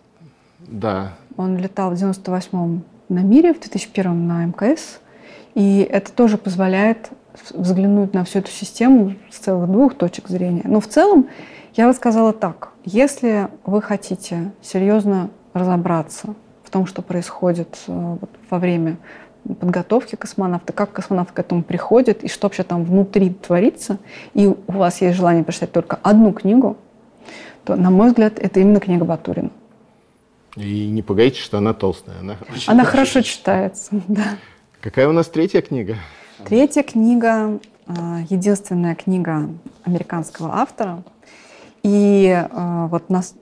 Да. 0.59 1.17
Он 1.39 1.57
летал 1.57 1.93
в 1.93 1.95
98-м 1.95 2.85
на 3.09 3.21
Мире, 3.21 3.55
в 3.55 3.61
2001 3.61 4.29
на 4.29 4.45
МКС. 4.45 5.01
И 5.55 5.89
это 5.91 6.13
тоже 6.13 6.37
позволяет 6.37 7.13
взглянуть 7.51 8.15
на 8.15 8.25
всю 8.25 8.41
эту 8.41 8.51
систему 8.51 9.15
с 9.31 9.39
целых 9.39 9.71
двух 9.71 9.95
точек 9.95 10.29
зрения. 10.29 10.63
Но 10.65 10.81
в 10.81 10.87
целом 10.87 11.29
я 11.75 11.89
бы 11.89 11.95
сказала 11.95 12.33
так. 12.33 12.71
Если 12.85 13.49
вы 13.65 13.83
хотите 13.83 14.53
серьезно 14.63 15.31
разобраться 15.53 16.35
в 16.65 16.71
том, 16.71 16.87
что 16.87 17.03
происходит 17.03 17.79
э, 17.87 18.17
во 18.51 18.59
время 18.59 18.97
подготовки 19.45 20.17
космонавта, 20.17 20.73
как 20.73 20.93
космонавт 20.93 21.33
к 21.33 21.39
этому 21.39 21.63
приходит 21.63 22.25
и 22.25 22.29
что 22.29 22.47
вообще 22.47 22.63
там 22.63 22.85
внутри 22.85 23.31
творится, 23.31 23.99
и 24.35 24.47
у 24.47 24.57
вас 24.67 25.01
есть 25.01 25.17
желание 25.17 25.45
прочитать 25.45 25.73
только 25.73 25.99
одну 26.03 26.33
книгу, 26.33 26.77
то, 27.65 27.77
на 27.77 27.91
мой 27.91 28.09
взгляд, 28.09 28.39
это 28.39 28.61
именно 28.61 28.81
книга 28.81 29.05
Батурина. 29.05 29.51
И 30.57 30.89
не 30.89 31.03
пугайтесь, 31.03 31.39
что 31.39 31.59
она 31.59 31.73
толстая. 31.75 32.19
Она, 32.21 32.37
она 32.67 32.85
хорошо 32.85 33.23
читается, 33.23 33.91
да. 34.09 34.37
Какая 34.81 35.09
у 35.09 35.13
нас 35.13 35.29
третья 35.29 35.61
книга? 35.61 35.97
Третья 36.45 36.85
книга, 36.85 37.59
а, 37.87 38.21
единственная 38.29 38.95
книга 38.95 39.49
американского 39.83 40.55
автора. 40.55 41.03
И 41.83 42.33
а, 42.33 42.87
вот 42.87 43.11
нас, 43.11 43.35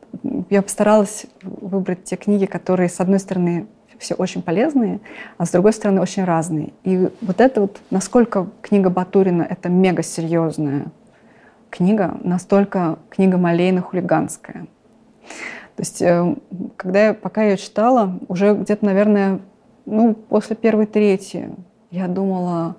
я 0.49 0.63
постаралась 0.63 1.27
выбрать 1.43 2.05
те 2.05 2.17
книги, 2.17 2.47
которые, 2.47 2.89
с 2.89 2.99
одной 2.99 3.19
стороны, 3.19 3.67
все 3.99 4.15
очень 4.15 4.41
полезные, 4.41 5.01
а 5.37 5.45
с 5.45 5.51
другой 5.51 5.75
стороны, 5.75 6.01
очень 6.01 6.25
разные. 6.25 6.73
И 6.85 7.11
вот 7.21 7.41
это 7.41 7.63
вот, 7.63 7.81
насколько 7.91 8.47
книга 8.63 8.89
Батурина— 8.89 9.43
это 9.49 9.69
мега 9.69 10.03
серьезная 10.03 10.87
книга, 11.69 12.17
настолько 12.23 12.99
книга 13.11 13.37
Малейна-хулиганская. 13.37 14.67
То 15.77 15.83
есть, 15.83 16.01
э, 16.01 16.35
когда 16.79 17.09
я, 17.09 17.15
пока 17.15 17.43
я 17.43 17.59
читала, 17.59 18.19
уже 18.29 18.55
где-то, 18.55 18.87
наверное, 18.87 19.41
ну, 19.85 20.15
после 20.15 20.57
первой 20.57 20.87
трети, 20.87 21.51
я 21.91 22.09
думала, 22.09 22.77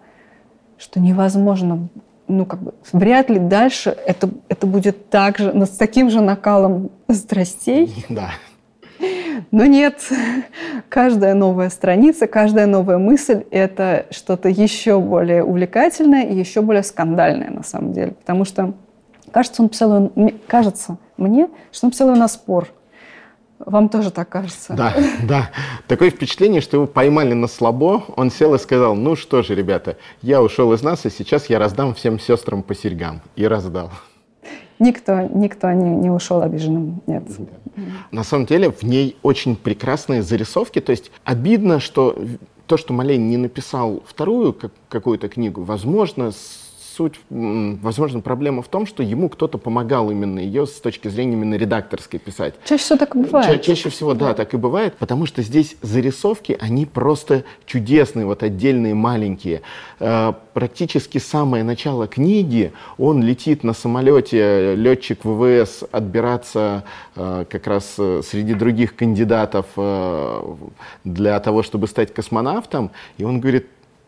что 0.78 1.00
невозможно, 1.00 1.90
ну, 2.28 2.46
как 2.46 2.62
бы, 2.62 2.74
вряд 2.92 3.30
ли 3.30 3.40
дальше 3.40 3.96
это, 4.06 4.30
это 4.50 4.68
будет 4.68 5.10
так 5.10 5.38
же, 5.38 5.66
с 5.66 5.70
таким 5.78 6.10
же 6.10 6.22
накалом 6.22 6.92
страстей. 7.10 8.06
Да. 8.10 8.32
Но 9.52 9.66
нет, 9.66 10.02
каждая 10.90 11.36
новая 11.36 11.70
страница, 11.70 12.26
каждая 12.26 12.66
новая 12.66 12.98
мысль– 12.98 13.44
это 13.52 14.08
что-то 14.10 14.50
еще 14.50 15.00
более 15.00 15.44
увлекательное 15.44 16.24
и 16.24 16.36
еще 16.36 16.62
более 16.62 16.82
скандальное 16.82 17.52
на 17.52 17.63
самом 17.63 17.94
деле. 17.94 18.12
Потому 18.12 18.46
что 18.46 18.74
кажется, 19.32 19.62
он 19.62 19.70
писал, 19.70 20.12
кажется 20.48 20.98
мне, 21.18 21.50
что 21.72 21.86
он 21.88 21.92
писал 21.92 22.10
ее 22.10 22.16
на 22.16 22.28
спор. 22.28 22.70
Вам 23.60 23.89
тоже 23.89 24.12
так 24.12 24.30
кажется? 24.30 24.74
Да, 24.74 24.93
да. 25.24 25.50
Такое 25.88 26.12
впечатление, 26.12 26.62
что 26.62 26.78
его 26.78 26.88
поймали 26.88 27.34
на 27.34 27.48
слабо. 27.48 28.04
Он 28.15 28.30
сел 28.30 28.54
и 28.56 28.60
сказал, 28.60 28.96
ну 28.96 29.15
что 29.15 29.41
же, 29.41 29.56
ребята, 29.56 29.98
я 30.22 30.41
ушел 30.41 30.74
из 30.74 30.84
нас, 30.84 31.06
и 31.06 31.10
сейчас 31.10 31.50
я 31.50 31.60
раздам 31.60 31.93
всем 31.93 32.20
сестрам 32.20 32.62
по 32.62 32.76
серьгам. 32.76 33.22
И 33.36 33.48
раздал. 33.48 33.91
Никто, 34.80 35.22
никто 35.22 35.72
не, 35.72 35.89
не 35.89 36.10
ушел 36.12 36.41
обиженным, 36.41 37.02
нет. 37.08 37.24
На 38.12 38.24
самом 38.24 38.46
деле 38.46 38.72
в 38.72 38.84
ней 38.84 39.17
очень 39.24 39.56
прекрасные 39.56 40.22
зарисовки. 40.22 40.80
То 40.80 40.91
есть 40.91 41.12
обидно, 41.24 41.80
что 41.80 42.15
то, 42.67 42.78
что 42.78 42.93
Малейн 42.93 43.28
не 43.28 43.38
написал 43.38 44.04
вторую 44.06 44.56
какую-то 44.89 45.30
книгу, 45.30 45.63
возможно, 45.63 46.32
суть, 46.98 47.20
возможно, 47.30 48.22
проблема 48.22 48.64
в 48.64 48.68
том, 48.68 48.88
что 48.88 49.04
ему 49.04 49.30
кто-то 49.30 49.60
помогал 49.60 50.10
именно 50.10 50.40
ее 50.40 50.66
с 50.66 50.82
точки 50.82 51.08
зрения 51.10 51.34
именно 51.34 51.56
редакторской 51.56 52.20
писать. 52.20 52.56
Чаще 52.66 52.84
всего 52.84 52.98
так 52.98 53.16
и 53.16 53.20
бывает. 53.20 53.48
Ча- 53.48 53.58
чаще 53.60 53.90
всего, 53.90 54.14
да, 54.16 54.34
так 54.34 54.54
и 54.54 54.58
бывает, 54.58 54.96
потому 54.98 55.28
что 55.28 55.44
здесь 55.44 55.76
зарисовки, 55.82 56.58
они 56.60 56.86
просто 56.86 57.44
чудесные, 57.66 58.26
вот 58.26 58.42
отдельные, 58.42 58.96
маленькие. 58.96 59.62
Э, 60.00 60.34
практически 60.54 61.20
самое 61.20 61.64
начало 61.64 62.08
книги, 62.08 62.74
он 62.98 63.22
летит 63.22 63.64
на 63.64 63.74
самолете, 63.74 64.74
летчик 64.76 65.20
ВВС, 65.24 65.84
отбираться 65.92 66.84
э, 67.16 67.46
как 67.48 67.68
раз 67.68 67.96
э, 68.00 68.22
среди 68.28 68.56
других 68.56 68.96
кандидатов 68.96 69.68
для 71.04 71.40
того, 71.40 71.62
чтобы 71.62 71.88
стать 71.88 72.14
космонавтом, 72.14 72.92
и 73.18 73.24
он 73.24 73.40
говорит, 73.40 73.68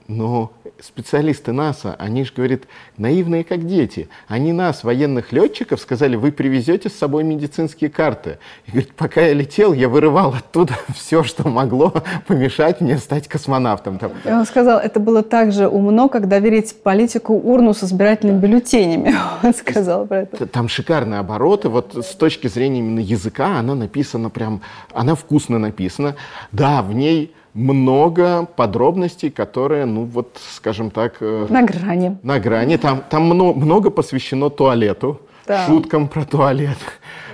но 0.10 0.52
специалисты 0.82 1.52
НАСА, 1.52 1.96
они 2.00 2.26
же, 2.26 2.34
говорит, 2.36 2.64
наивные 2.98 3.44
как 3.44 3.68
дети. 3.68 4.10
Они 4.28 4.52
нас, 4.52 4.84
военных 4.84 5.32
летчиков, 5.32 5.80
сказали, 5.80 6.16
вы 6.16 6.32
привезете 6.32 6.90
с 6.90 6.94
собой 6.94 7.24
медицинские 7.24 7.92
карты. 7.92 8.40
И 8.66 8.72
говорит, 8.72 8.94
пока 8.94 9.22
я 9.22 9.34
летел, 9.34 9.72
я 9.72 9.88
вырывал 9.88 10.34
оттуда 10.34 10.74
все, 10.96 11.24
что 11.24 11.48
могло 11.48 11.94
помешать 12.28 12.82
мне 12.82 12.98
стать 12.98 13.28
космонавтом. 13.28 14.00
Там. 14.00 14.12
И 14.26 14.30
он 14.30 14.46
сказал, 14.46 14.80
это 14.80 15.00
было 15.00 15.22
так 15.22 15.52
же 15.52 15.68
умно, 15.68 16.10
как 16.10 16.28
доверить 16.28 16.82
политику 16.82 17.34
урну 17.34 17.74
с 17.76 17.84
избирательными 17.84 18.40
бюллетенями. 18.40 19.16
Он 19.44 19.54
сказал 19.54 20.08
про 20.08 20.22
это. 20.22 20.48
Там 20.48 20.68
шикарные 20.68 21.20
обороты. 21.20 21.70
Вот 21.70 21.96
с 21.96 22.16
точки 22.16 22.48
зрения 22.48 22.80
именно 22.80 23.00
языка, 23.00 23.60
она 23.60 23.76
написана 23.76 24.30
прям, 24.30 24.62
она 24.92 25.14
вкусно 25.14 25.60
написана. 25.60 26.16
Да, 26.52 26.82
в 26.82 26.94
ней 26.94 27.34
много 27.60 28.48
подробностей, 28.56 29.30
которые, 29.30 29.86
ну 29.86 30.06
вот, 30.06 30.40
скажем 30.56 30.92
так... 30.92 31.18
Э, 31.20 31.48
на 31.50 31.64
грани. 31.64 32.18
На 32.24 32.40
грани. 32.40 32.78
Там, 32.78 33.04
там 33.10 33.24
много, 33.24 33.60
много 33.60 33.90
посвящено 33.90 34.50
туалету, 34.50 35.20
да. 35.46 35.66
шуткам 35.66 36.08
про 36.08 36.26
туалет, 36.26 36.78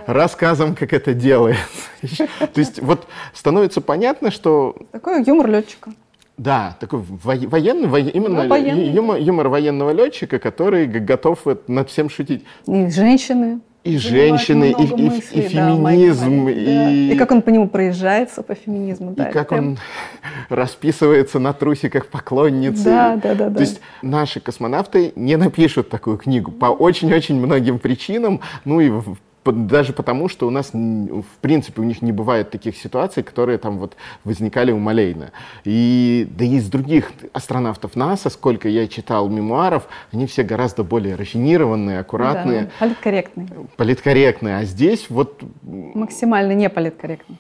рассказам, 0.07 0.75
как 0.75 0.93
это 0.93 1.13
делается. 1.13 1.63
То 2.39 2.59
есть 2.59 2.81
вот 2.81 3.07
становится 3.33 3.81
понятно, 3.81 4.31
что... 4.31 4.75
Такой 4.91 5.23
юмор 5.23 5.49
летчика. 5.49 5.91
Да, 6.37 6.75
такой 6.79 6.99
военный, 6.99 7.87
во, 7.87 7.99
именно 7.99 8.43
ну, 8.43 8.49
военный. 8.49 8.89
Юмор, 8.89 9.17
юмор 9.17 9.47
военного 9.47 9.91
летчика, 9.91 10.37
который 10.37 10.85
готов 10.85 11.45
над 11.67 11.89
всем 11.89 12.09
шутить. 12.09 12.43
И 12.67 12.89
женщины 12.89 13.61
и 13.85 13.97
женщины, 13.99 14.71
и, 14.71 14.83
и, 14.83 15.09
мыслей, 15.09 15.41
и 15.41 15.47
феминизм. 15.47 16.45
Да, 16.45 16.51
и... 16.51 16.65
Да. 16.65 16.91
и 17.13 17.17
как 17.17 17.31
он 17.31 17.43
по 17.43 17.49
нему 17.49 17.69
проезжается, 17.69 18.41
по 18.41 18.55
феминизму. 18.55 19.11
И 19.11 19.15
да, 19.15 19.25
как 19.25 19.49
прям... 19.49 19.67
он 19.67 19.77
расписывается 20.49 21.37
на 21.37 21.53
трусиках 21.53 22.07
поклонницы. 22.07 22.83
Да, 22.83 23.15
да, 23.15 23.35
да. 23.35 23.45
То 23.45 23.51
да. 23.51 23.59
есть 23.61 23.81
наши 24.01 24.39
космонавты 24.39 25.13
не 25.15 25.35
напишут 25.37 25.89
такую 25.89 26.17
книгу 26.17 26.51
по 26.51 26.65
очень-очень 26.65 27.39
многим 27.39 27.77
причинам. 27.77 28.41
Ну 28.65 28.79
и 28.79 28.91
даже 29.51 29.93
потому, 29.93 30.29
что 30.29 30.47
у 30.47 30.49
нас, 30.49 30.71
в 30.73 31.37
принципе, 31.41 31.81
у 31.81 31.85
них 31.85 32.01
не 32.01 32.11
бывает 32.11 32.51
таких 32.51 32.77
ситуаций, 32.77 33.23
которые 33.23 33.57
там 33.57 33.77
вот 33.77 33.95
возникали 34.23 34.71
у 34.71 34.79
Малейна. 34.79 35.31
И 35.63 36.27
да 36.31 36.45
и 36.45 36.55
из 36.55 36.69
других 36.69 37.11
астронавтов 37.33 37.95
НАСА, 37.95 38.29
сколько 38.29 38.67
я 38.67 38.87
читал 38.87 39.29
мемуаров, 39.29 39.87
они 40.11 40.25
все 40.25 40.43
гораздо 40.43 40.83
более 40.83 41.15
рафинированные, 41.15 41.99
аккуратные. 41.99 42.63
Да, 42.63 42.69
политкорректные. 42.79 43.47
Политкорректные. 43.77 44.57
А 44.57 44.63
здесь 44.63 45.09
вот... 45.09 45.41
Максимально 45.63 46.53
не 46.53 46.69
политкорректные. 46.69 47.37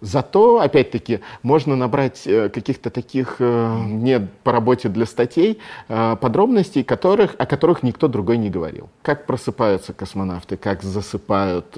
Зато, 0.00 0.60
опять-таки, 0.60 1.20
можно 1.42 1.74
набрать 1.74 2.22
э, 2.26 2.48
каких-то 2.50 2.90
таких, 2.90 3.36
э, 3.40 3.78
не 3.84 4.20
по 4.44 4.52
работе 4.52 4.88
для 4.88 5.06
статей, 5.06 5.58
э, 5.88 6.16
подробностей, 6.20 6.84
которых, 6.84 7.34
о 7.38 7.46
которых 7.46 7.82
никто 7.82 8.06
другой 8.06 8.38
не 8.38 8.48
говорил. 8.48 8.88
Как 9.02 9.26
просыпаются 9.26 9.92
космонавты, 9.92 10.56
как 10.56 10.82
засыпают, 10.82 11.76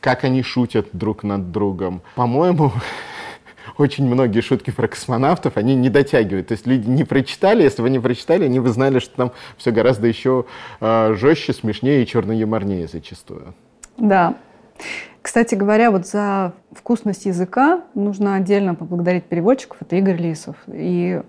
как 0.00 0.24
они 0.24 0.42
шутят 0.42 0.88
друг 0.92 1.24
над 1.24 1.52
другом. 1.52 2.00
По-моему, 2.14 2.72
очень 3.76 4.06
многие 4.06 4.40
шутки 4.40 4.70
про 4.70 4.88
космонавтов, 4.88 5.58
они 5.58 5.74
не 5.74 5.90
дотягивают. 5.90 6.48
То 6.48 6.52
есть 6.52 6.66
люди 6.66 6.88
не 6.88 7.04
прочитали, 7.04 7.62
если 7.62 7.82
вы 7.82 7.90
не 7.90 7.98
прочитали, 7.98 8.44
они 8.44 8.60
бы 8.60 8.70
знали, 8.70 8.98
что 8.98 9.14
там 9.14 9.32
все 9.58 9.72
гораздо 9.72 10.06
еще 10.06 10.46
жестче, 10.80 11.52
смешнее 11.52 12.02
и 12.02 12.06
черно-юморнее 12.06 12.88
зачастую. 12.88 13.54
Да. 13.98 14.36
Кстати 15.22 15.56
говоря, 15.56 15.90
вот 15.90 16.06
за 16.06 16.52
вкусность 16.70 17.26
языка 17.26 17.82
нужно 17.94 18.36
отдельно 18.36 18.74
поблагодарить 18.74 19.24
переводчиков. 19.24 19.78
Это 19.80 19.96
Игорь 19.96 20.16
Лисов. 20.16 20.56
И 20.68 21.20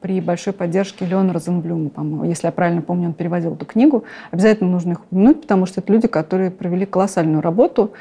при 0.00 0.20
большой 0.20 0.52
поддержке 0.52 1.04
Леона 1.04 1.32
Розенблюма, 1.32 1.90
по-моему, 1.90 2.24
если 2.24 2.46
я 2.46 2.52
правильно 2.52 2.80
помню, 2.80 3.08
он 3.08 3.12
переводил 3.12 3.54
эту 3.54 3.66
книгу. 3.66 4.04
Обязательно 4.30 4.70
нужно 4.70 4.92
их 4.92 5.00
упомянуть, 5.04 5.42
потому 5.42 5.66
что 5.66 5.80
это 5.80 5.92
люди, 5.92 6.08
которые 6.08 6.50
провели 6.50 6.86
колоссальную 6.86 7.42
работу. 7.42 7.92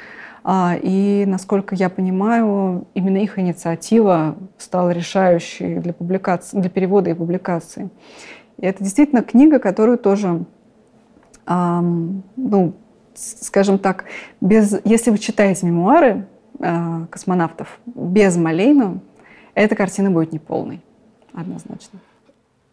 А, 0.43 0.75
и, 0.81 1.25
насколько 1.27 1.75
я 1.75 1.89
понимаю, 1.89 2.87
именно 2.93 3.17
их 3.17 3.37
инициатива 3.39 4.37
стала 4.57 4.91
решающей 4.91 5.79
для, 5.79 5.91
публикации, 5.91 6.59
для 6.59 6.69
перевода 6.69 7.09
и 7.09 7.13
публикации. 7.13 7.89
И 8.57 8.65
это 8.65 8.83
действительно 8.83 9.21
книга, 9.21 9.59
которую 9.59 9.97
тоже 9.97 10.45
ну, 11.47 12.73
скажем 13.15 13.79
так, 13.79 14.05
без, 14.41 14.79
если 14.83 15.11
вы 15.11 15.17
читаете 15.17 15.65
мемуары 15.65 16.27
э, 16.59 17.05
космонавтов 17.09 17.79
без 17.85 18.37
Малейна, 18.37 18.99
эта 19.53 19.75
картина 19.75 20.11
будет 20.11 20.33
неполной, 20.33 20.81
однозначно. 21.33 21.99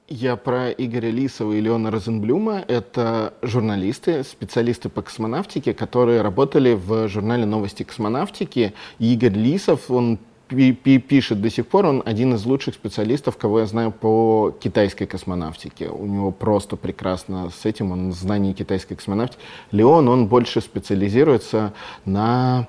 Я 0.08 0.36
про 0.36 0.70
Игоря 0.70 1.10
Лисова 1.10 1.52
и 1.52 1.60
Леона 1.60 1.90
Розенблюма. 1.90 2.62
Это 2.68 3.32
журналисты, 3.40 4.24
специалисты 4.24 4.88
по 4.90 5.00
космонавтике, 5.00 5.72
которые 5.72 6.20
работали 6.20 6.74
в 6.74 7.08
журнале 7.08 7.46
«Новости 7.46 7.82
космонавтики». 7.82 8.74
И 8.98 9.14
Игорь 9.14 9.32
Лисов, 9.32 9.90
он 9.90 10.18
пишет 10.52 11.40
до 11.40 11.50
сих 11.50 11.66
пор, 11.66 11.86
он 11.86 12.02
один 12.04 12.34
из 12.34 12.44
лучших 12.44 12.74
специалистов, 12.74 13.36
кого 13.36 13.60
я 13.60 13.66
знаю 13.66 13.90
по 13.92 14.54
китайской 14.60 15.06
космонавтике. 15.06 15.88
У 15.88 16.06
него 16.06 16.30
просто 16.30 16.76
прекрасно 16.76 17.50
с 17.50 17.66
этим, 17.66 17.92
он 17.92 18.12
знание 18.12 18.54
китайской 18.54 18.94
космонавтики. 18.94 19.40
Леон, 19.70 20.08
он 20.08 20.26
больше 20.26 20.60
специализируется 20.60 21.72
на 22.04 22.68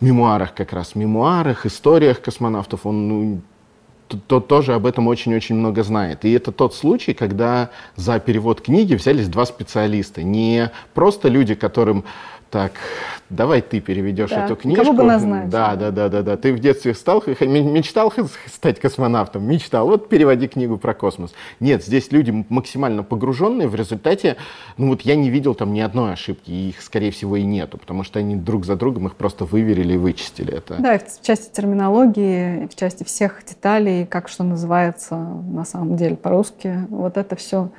мемуарах 0.00 0.54
как 0.54 0.72
раз, 0.72 0.94
мемуарах, 0.94 1.66
историях 1.66 2.20
космонавтов. 2.20 2.86
Он 2.86 3.08
ну, 3.08 3.40
то, 4.26 4.40
тоже 4.40 4.74
об 4.74 4.86
этом 4.86 5.06
очень-очень 5.08 5.54
много 5.54 5.82
знает. 5.82 6.24
И 6.24 6.32
это 6.32 6.52
тот 6.52 6.74
случай, 6.74 7.14
когда 7.14 7.70
за 7.96 8.18
перевод 8.18 8.60
книги 8.60 8.94
взялись 8.94 9.28
два 9.28 9.44
специалиста. 9.44 10.22
Не 10.22 10.70
просто 10.94 11.28
люди, 11.28 11.54
которым 11.54 12.04
так, 12.50 12.72
давай 13.28 13.60
ты 13.60 13.80
переведешь 13.80 14.30
да. 14.30 14.46
эту 14.46 14.56
книжку. 14.56 14.84
Кого 14.84 14.96
бы 14.96 15.02
назначить. 15.02 15.50
Да, 15.50 15.76
да, 15.76 15.90
да, 15.90 16.08
да, 16.08 16.22
да. 16.22 16.36
Ты 16.36 16.54
в 16.54 16.58
детстве 16.60 16.94
стал, 16.94 17.22
мечтал 17.26 18.12
стать 18.46 18.80
космонавтом? 18.80 19.44
Мечтал. 19.44 19.86
Вот 19.86 20.08
переводи 20.08 20.48
книгу 20.48 20.78
про 20.78 20.94
космос. 20.94 21.34
Нет, 21.60 21.84
здесь 21.84 22.10
люди 22.10 22.44
максимально 22.48 23.02
погруженные. 23.02 23.68
В 23.68 23.74
результате, 23.74 24.36
ну 24.78 24.88
вот 24.88 25.02
я 25.02 25.14
не 25.14 25.28
видел 25.28 25.54
там 25.54 25.74
ни 25.74 25.80
одной 25.80 26.14
ошибки. 26.14 26.50
И 26.50 26.70
их, 26.70 26.80
скорее 26.80 27.10
всего, 27.10 27.36
и 27.36 27.42
нету. 27.42 27.76
Потому 27.76 28.02
что 28.02 28.18
они 28.18 28.34
друг 28.36 28.64
за 28.64 28.76
другом 28.76 29.08
их 29.08 29.16
просто 29.16 29.44
выверили 29.44 29.94
и 29.94 29.98
вычистили. 29.98 30.54
Это... 30.54 30.76
Да, 30.78 30.94
и 30.94 30.98
в 30.98 31.22
части 31.22 31.52
терминологии, 31.52 32.66
в 32.66 32.74
части 32.74 33.04
всех 33.04 33.42
деталей, 33.46 34.06
как 34.06 34.28
что 34.28 34.42
называется 34.42 35.16
на 35.16 35.64
самом 35.64 35.96
деле 35.96 36.16
по-русски. 36.16 36.86
Вот 36.88 37.18
это 37.18 37.36
все 37.36 37.70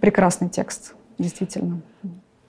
прекрасный 0.00 0.48
текст, 0.48 0.94
действительно. 1.18 1.82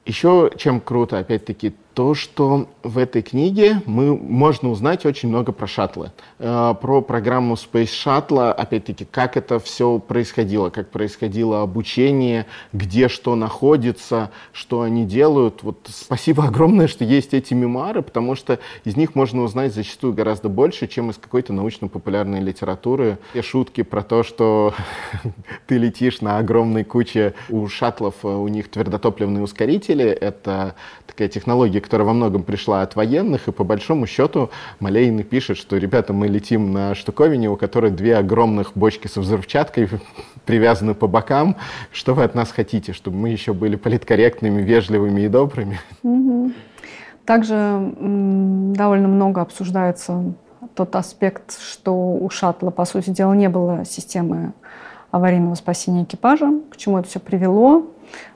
Еще 0.10 0.50
чем 0.58 0.82
круто, 0.82 1.20
опять-таки, 1.20 1.76
то, 1.94 2.14
что 2.14 2.68
в 2.84 2.98
этой 2.98 3.22
книге 3.22 3.82
мы, 3.86 4.16
можно 4.16 4.70
узнать 4.70 5.06
очень 5.06 5.30
много 5.30 5.52
про 5.52 5.68
шаттлы. 5.68 6.12
Э, 6.38 6.74
про 6.80 7.02
программу 7.02 7.56
Space 7.56 7.90
Shuttle, 7.90 8.52
опять-таки, 8.52 9.06
как 9.06 9.36
это 9.36 9.60
все 9.60 10.00
происходило, 10.00 10.70
как 10.70 10.92
происходило 10.92 11.62
обучение, 11.62 12.46
где 12.74 13.10
что 13.10 13.36
находится, 13.36 14.32
что 14.54 14.82
они 14.82 15.06
делают. 15.06 15.64
Вот 15.64 15.90
спасибо 15.90 16.44
огромное, 16.48 16.88
что 16.88 17.04
есть 17.04 17.34
эти 17.34 17.54
мемуары, 17.54 18.02
потому 18.02 18.36
что 18.36 18.60
из 18.86 18.96
них 18.96 19.16
можно 19.16 19.42
узнать 19.44 19.74
зачастую 19.74 20.14
гораздо 20.14 20.48
больше, 20.48 20.88
чем 20.88 21.10
из 21.10 21.18
какой-то 21.18 21.54
научно-популярной 21.54 22.40
литературы. 22.40 23.18
Те 23.34 23.42
шутки 23.42 23.84
про 23.84 24.04
то, 24.04 24.24
что 24.24 24.74
ты 25.68 25.78
летишь 25.78 26.22
на 26.22 26.38
огромной 26.38 26.84
куче 26.84 27.34
у 27.50 27.68
шаттлов, 27.68 28.16
э, 28.24 28.28
у 28.28 28.48
них 28.48 28.70
твердотопливные 28.70 29.44
ускорители. 29.44 30.06
Это 30.06 30.76
такая 31.08 31.28
технология, 31.28 31.79
которая 31.80 32.08
во 32.08 32.14
многом 32.14 32.44
пришла 32.44 32.82
от 32.82 32.96
военных, 32.96 33.48
и 33.48 33.52
по 33.52 33.64
большому 33.64 34.08
счету 34.08 34.50
Малейн 34.80 35.24
пишет, 35.24 35.58
что, 35.58 35.78
ребята, 35.78 36.14
мы 36.14 36.28
летим 36.28 36.72
на 36.72 36.96
штуковине, 36.96 37.50
у 37.50 37.56
которой 37.56 37.92
две 37.92 38.18
огромных 38.18 38.72
бочки 38.76 39.08
со 39.08 39.22
взрывчаткой 39.22 39.90
привязаны 40.46 40.94
по 40.94 41.08
бокам. 41.08 41.56
Что 41.92 42.14
вы 42.14 42.24
от 42.24 42.36
нас 42.36 42.52
хотите? 42.52 42.94
Чтобы 42.94 43.18
мы 43.18 43.30
еще 43.30 43.54
были 43.54 43.76
политкорректными, 43.76 44.62
вежливыми 44.62 45.22
и 45.22 45.28
добрыми? 45.28 45.80
Также 47.26 47.94
довольно 48.00 49.08
много 49.08 49.42
обсуждается 49.42 50.34
тот 50.74 50.96
аспект, 50.96 51.60
что 51.60 51.94
у 51.94 52.30
шаттла, 52.30 52.70
по 52.70 52.86
сути 52.86 53.10
дела, 53.10 53.34
не 53.34 53.50
было 53.50 53.86
системы 53.86 54.54
аварийного 55.12 55.56
спасения 55.56 56.04
экипажа, 56.04 56.52
к 56.70 56.78
чему 56.78 57.00
это 57.00 57.08
все 57.08 57.20
привело. 57.20 57.88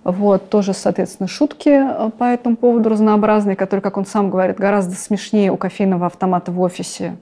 Вот, 0.03 0.49
тоже, 0.49 0.73
соответственно, 0.73 1.27
шутки 1.27 1.69
э, 1.69 2.11
по 2.11 2.25
этому 2.25 2.55
поводу 2.55 2.89
разнообразные, 2.89 3.55
которые, 3.55 3.81
как 3.81 3.97
он 3.97 4.05
сам 4.05 4.29
говорит, 4.29 4.57
гораздо 4.57 4.95
смешнее 4.95 5.51
у 5.51 5.57
кофейного 5.57 6.05
автомата 6.05 6.51
в 6.51 6.61
офисе, 6.61 7.17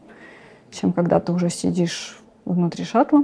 чем 0.70 0.92
когда 0.92 1.20
ты 1.20 1.32
уже 1.32 1.50
сидишь 1.50 2.20
внутри 2.44 2.84
шаттла. 2.84 3.24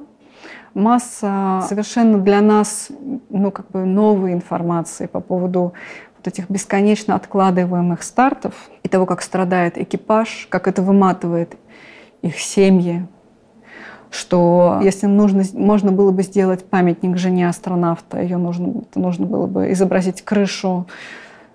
Масса 0.74 1.66
совершенно 1.68 2.20
для 2.20 2.40
нас 2.40 2.90
ну, 3.30 3.52
как 3.52 3.70
бы 3.72 3.84
новой 3.84 4.34
информации 4.34 5.08
по 5.08 5.20
поводу 5.20 5.74
вот 6.18 6.28
этих 6.28 6.50
бесконечно 6.50 7.16
откладываемых 7.16 8.04
стартов 8.04 8.70
и 8.84 8.88
того, 8.88 9.06
как 9.06 9.22
страдает 9.22 9.78
экипаж, 9.78 10.48
как 10.50 10.68
это 10.68 10.82
выматывает 10.82 11.58
их 12.22 12.40
семьи, 12.40 13.08
что 14.12 14.80
если 14.84 15.06
нужно, 15.06 15.43
можно 15.54 15.91
было 15.91 16.12
бы 16.12 16.24
сделать 16.24 16.65
памятник 16.65 17.17
жене 17.17 17.50
астронавта, 17.50 18.22
ее 18.22 18.38
нужно, 18.38 18.84
нужно 18.96 19.26
было 19.26 19.48
бы 19.48 19.72
изобразить 19.72 20.22
крышу, 20.22 20.88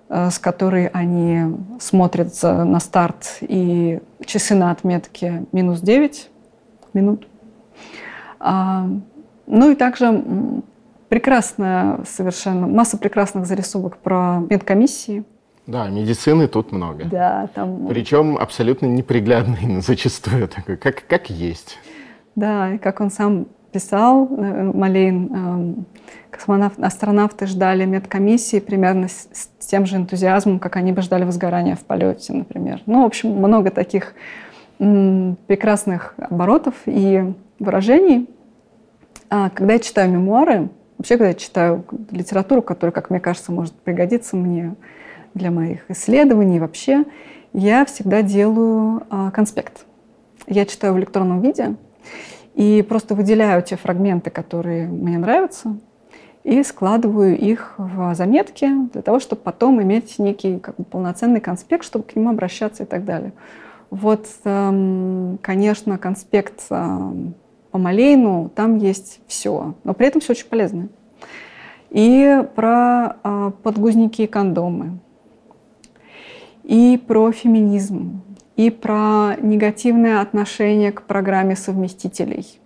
э, 0.09 0.29
с 0.29 0.39
которой 0.39 0.87
они 0.87 1.55
смотрят 1.79 2.33
на 2.41 2.79
старт, 2.79 3.37
и 3.41 3.99
часы 4.25 4.55
на 4.55 4.71
отметке 4.71 5.45
минус 5.51 5.81
9 5.81 6.29
минут. 6.93 7.27
А, 8.39 8.87
ну 9.47 9.71
и 9.71 9.75
также 9.75 10.23
прекрасная 11.09 11.99
совершенно, 12.05 12.67
масса 12.67 12.97
прекрасных 12.97 13.45
зарисовок 13.45 13.97
про 13.97 14.39
медкомиссии. 14.49 15.23
Да, 15.65 15.87
медицины 15.87 16.47
тут 16.47 16.71
много. 16.71 17.05
Да, 17.05 17.47
там... 17.53 17.87
Причем 17.87 18.37
абсолютно 18.37 18.85
неприглядный 18.87 19.79
зачастую, 19.81 20.47
такой, 20.47 20.75
как, 20.77 21.05
как 21.07 21.29
есть. 21.29 21.77
Да, 22.35 22.73
и 22.73 22.77
как 22.77 22.99
он 23.01 23.11
сам 23.11 23.47
писал, 23.71 24.27
э, 24.29 24.71
Малейн, 24.73 25.33
эм, 25.33 25.85
космонавт, 26.29 26.79
астронавты 26.79 27.47
ждали 27.47 27.85
медкомиссии 27.85 28.59
примерно 28.59 29.07
с, 29.07 29.27
с 29.59 29.65
тем 29.65 29.85
же 29.85 29.97
энтузиазмом, 29.97 30.59
как 30.59 30.75
они 30.77 30.91
бы 30.93 31.01
ждали 31.01 31.25
возгорания 31.25 31.75
в 31.75 31.81
полете, 31.81 32.33
например. 32.33 32.81
Ну, 32.85 33.03
в 33.03 33.05
общем, 33.05 33.31
много 33.31 33.71
таких 33.71 34.13
м, 34.79 35.37
прекрасных 35.47 36.15
оборотов 36.17 36.75
и 36.85 37.33
выражений. 37.59 38.29
А, 39.29 39.49
когда 39.49 39.73
я 39.73 39.79
читаю 39.79 40.11
мемуары, 40.11 40.69
вообще, 40.97 41.17
когда 41.17 41.29
я 41.29 41.33
читаю 41.33 41.83
литературу, 42.11 42.61
которая, 42.61 42.91
как 42.91 43.09
мне 43.09 43.19
кажется, 43.19 43.51
может 43.51 43.73
пригодиться 43.73 44.35
мне 44.35 44.75
для 45.33 45.51
моих 45.51 45.89
исследований 45.89 46.59
вообще, 46.59 47.05
я 47.53 47.85
всегда 47.85 48.21
делаю 48.21 49.03
а, 49.09 49.31
конспект. 49.31 49.85
Я 50.47 50.65
читаю 50.65 50.93
в 50.93 50.99
электронном 50.99 51.41
виде, 51.41 51.75
и 52.55 52.81
просто 52.87 53.15
выделяю 53.15 53.61
те 53.63 53.75
фрагменты, 53.75 54.29
которые 54.29 54.87
мне 54.87 55.17
нравятся, 55.17 55.77
и 56.43 56.61
складываю 56.63 57.37
их 57.37 57.75
в 57.77 58.13
заметки 58.15 58.69
для 58.91 59.01
того, 59.01 59.19
чтобы 59.19 59.41
потом 59.41 59.81
иметь 59.81 60.19
некий 60.19 60.59
как 60.59 60.75
бы, 60.75 60.83
полноценный 60.83 61.39
конспект, 61.39 61.85
чтобы 61.85 62.05
к 62.05 62.15
нему 62.15 62.29
обращаться 62.29 62.83
и 62.83 62.85
так 62.85 63.05
далее. 63.05 63.33
Вот, 63.89 64.27
эм, 64.43 65.39
конечно, 65.41 65.97
конспект 65.97 66.65
эм, 66.69 67.35
по 67.71 67.77
Малейну, 67.77 68.51
там 68.53 68.77
есть 68.77 69.21
все, 69.27 69.75
но 69.83 69.93
при 69.93 70.07
этом 70.07 70.19
все 70.19 70.33
очень 70.33 70.47
полезное. 70.47 70.89
И 71.89 72.43
про 72.55 73.17
э, 73.23 73.51
подгузники 73.61 74.23
и 74.23 74.27
кондомы, 74.27 74.99
и 76.63 77.01
про 77.07 77.31
феминизм, 77.31 78.21
и 78.55 78.69
про 78.69 79.35
негативное 79.41 80.21
отношение 80.21 80.91
к 80.91 81.03
программе 81.03 81.55
совместителей. 81.55 82.59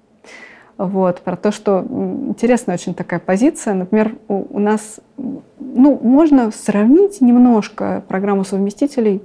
Вот, 0.77 1.21
про 1.21 1.35
то, 1.35 1.51
что 1.51 1.83
интересная 1.89 2.75
очень 2.75 2.93
такая 2.93 3.19
позиция. 3.19 3.73
Например, 3.73 4.15
у, 4.27 4.45
у 4.57 4.59
нас, 4.59 4.99
ну, 5.17 5.99
можно 6.01 6.51
сравнить 6.51 7.19
немножко 7.19 8.03
программу 8.07 8.43
совместителей, 8.43 9.21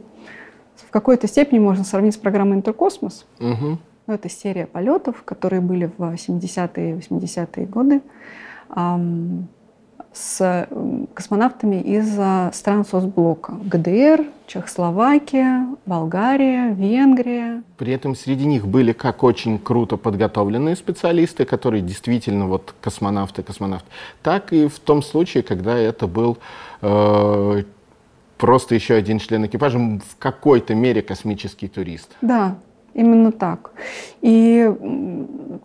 в 0.77 0.90
какой-то 0.90 1.27
степени 1.27 1.59
можно 1.59 1.85
сравнить 1.85 2.14
с 2.14 2.18
программой 2.18 2.57
Интеркосмос. 2.57 3.27
Угу. 3.38 3.79
Ну, 4.07 4.14
это 4.14 4.29
серия 4.29 4.66
полетов, 4.66 5.22
которые 5.25 5.61
были 5.61 5.90
в 5.96 6.01
70-е 6.01 6.90
и 6.90 6.94
80-е 6.94 7.66
годы 7.66 8.01
с 10.12 10.68
космонавтами 11.14 11.81
из 11.81 12.12
стран 12.55 12.85
соцблока. 12.85 13.55
ГДР, 13.64 14.27
Чехословакия, 14.46 15.66
Болгария, 15.87 16.75
Венгрия. 16.75 17.62
При 17.79 17.92
этом 17.92 18.14
среди 18.14 18.44
них 18.44 18.66
были 18.66 18.92
как 18.92 19.22
очень 19.22 19.59
круто 19.59 19.96
подготовленные 19.96 20.77
специалисты, 20.77 21.44
которые 21.44 21.83
действительно 21.83 22.46
вот 22.46 22.75
космонавты, 22.81 23.42
космонавты, 23.42 23.88
так 24.22 24.53
и 24.53 24.68
в 24.68 24.79
том 24.79 25.03
случае, 25.03 25.42
когда 25.42 25.77
это 25.79 26.07
был 26.07 26.37
э, 26.83 27.62
просто 28.37 28.75
еще 28.75 28.94
один 28.94 29.18
член 29.18 29.46
экипажа, 29.46 29.79
в 29.79 30.18
какой-то 30.18 30.75
мере 30.75 31.01
космический 31.01 31.68
турист. 31.68 32.11
Да, 32.20 32.57
Именно 32.94 33.33
так. 33.33 33.70
И, 34.20 34.70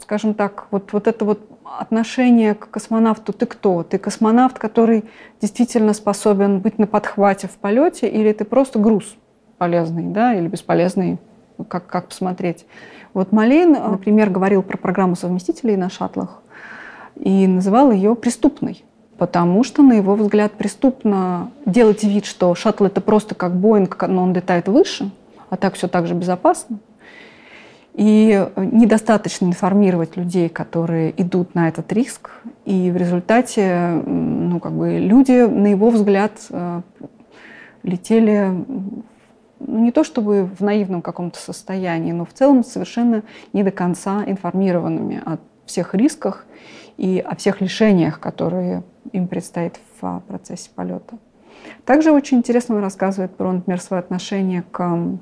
скажем 0.01 0.33
так, 0.33 0.67
вот, 0.71 0.93
вот 0.93 1.07
это 1.07 1.25
вот 1.25 1.41
отношение 1.79 2.55
к 2.55 2.69
космонавту 2.69 3.33
«ты 3.33 3.45
кто?». 3.45 3.83
Ты 3.83 3.97
космонавт, 3.97 4.57
который 4.59 5.05
действительно 5.41 5.93
способен 5.93 6.59
быть 6.59 6.79
на 6.79 6.87
подхвате 6.87 7.47
в 7.47 7.57
полете, 7.57 8.07
или 8.07 8.31
ты 8.33 8.45
просто 8.45 8.79
груз 8.79 9.15
полезный, 9.57 10.03
да, 10.03 10.33
или 10.33 10.47
бесполезный, 10.47 11.17
как, 11.67 11.87
как 11.87 12.07
посмотреть. 12.07 12.65
Вот 13.13 13.31
Малейн, 13.31 13.71
например, 13.71 14.29
говорил 14.29 14.61
про 14.61 14.77
программу 14.77 15.15
совместителей 15.15 15.75
на 15.75 15.89
шаттлах 15.89 16.41
и 17.15 17.47
называл 17.47 17.91
ее 17.91 18.15
преступной. 18.15 18.83
Потому 19.17 19.63
что, 19.63 19.81
на 19.81 19.93
его 19.93 20.13
взгляд, 20.13 20.51
преступно 20.53 21.51
делать 21.65 22.03
вид, 22.03 22.25
что 22.25 22.53
шаттл 22.53 22.85
это 22.85 23.01
просто 23.01 23.33
как 23.33 23.55
Боинг, 23.55 24.03
но 24.07 24.21
он 24.21 24.33
летает 24.33 24.67
выше, 24.67 25.09
а 25.49 25.57
так 25.57 25.73
все 25.73 25.87
так 25.87 26.05
же 26.05 26.13
безопасно. 26.13 26.77
И 27.97 28.47
недостаточно 28.55 29.47
информировать 29.47 30.17
людей, 30.17 30.49
которые 30.49 31.19
идут 31.19 31.55
на 31.55 31.67
этот 31.67 31.91
риск. 31.91 32.29
И 32.63 32.91
в 32.91 32.95
результате 32.95 34.03
ну, 34.05 34.59
как 34.59 34.73
бы 34.73 34.99
люди, 34.99 35.47
на 35.47 35.65
его 35.65 35.89
взгляд, 35.89 36.33
э, 36.51 36.81
летели 37.81 38.53
ну, 39.59 39.83
не 39.83 39.91
то 39.91 40.03
чтобы 40.03 40.45
в 40.45 40.61
наивном 40.61 41.01
каком-то 41.01 41.39
состоянии, 41.39 42.11
но 42.11 42.25
в 42.25 42.33
целом 42.33 42.63
совершенно 42.63 43.23
не 43.51 43.63
до 43.63 43.71
конца 43.71 44.23
информированными 44.27 45.19
о 45.25 45.39
всех 45.65 45.95
рисках 45.95 46.45
и 46.97 47.17
о 47.19 47.35
всех 47.35 47.61
лишениях, 47.61 48.19
которые 48.19 48.83
им 49.11 49.27
предстоит 49.27 49.79
в 49.99 50.21
процессе 50.27 50.69
полета. 50.75 51.17
Также 51.83 52.11
очень 52.11 52.37
интересно 52.37 52.75
он 52.75 52.81
рассказывает 52.81 53.35
про, 53.35 53.51
например, 53.51 53.81
свое 53.81 54.01
отношение 54.01 54.63
к 54.69 55.17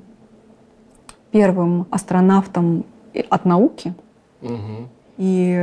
первым 1.36 1.86
астронавтом 1.90 2.86
от 3.28 3.44
науки. 3.44 3.94
Угу. 4.40 4.88
И... 5.18 5.54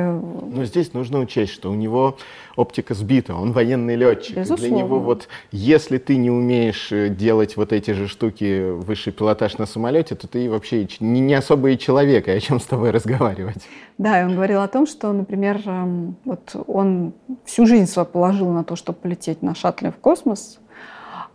Но 0.51 0.65
здесь 0.65 0.93
нужно 0.93 1.19
учесть, 1.19 1.51
что 1.51 1.71
у 1.71 1.75
него 1.75 2.17
оптика 2.55 2.93
сбита, 2.93 3.35
он 3.35 3.51
военный 3.51 3.95
летчик. 3.95 4.37
Безусловно. 4.37 4.67
Для 4.67 4.77
него 4.77 4.99
вот, 4.99 5.27
если 5.51 5.97
ты 5.97 6.17
не 6.17 6.29
умеешь 6.29 6.91
э, 6.91 7.09
делать 7.09 7.57
вот 7.57 7.73
эти 7.73 7.91
же 7.91 8.07
штуки, 8.07 8.71
высший 8.71 9.13
пилотаж 9.13 9.57
на 9.57 9.65
самолете, 9.65 10.13
то 10.13 10.27
ты 10.27 10.47
вообще 10.49 10.87
не, 10.99 11.19
не 11.19 11.33
особо 11.33 11.71
и 11.71 11.77
человек, 11.77 12.27
и 12.27 12.31
о 12.31 12.39
чем 12.39 12.59
с 12.59 12.65
тобой 12.65 12.91
разговаривать. 12.91 13.63
Да, 13.97 14.21
и 14.21 14.25
он 14.25 14.35
говорил 14.35 14.61
о 14.61 14.67
том, 14.67 14.85
что, 14.87 15.11
например, 15.11 15.59
эм, 15.65 16.15
вот 16.25 16.55
он 16.67 17.13
всю 17.45 17.65
жизнь 17.65 17.87
свою 17.87 18.07
положил 18.07 18.49
на 18.49 18.63
то, 18.63 18.75
чтобы 18.75 18.99
полететь 18.99 19.41
на 19.41 19.55
шаттле 19.55 19.91
в 19.91 19.97
космос, 19.97 20.59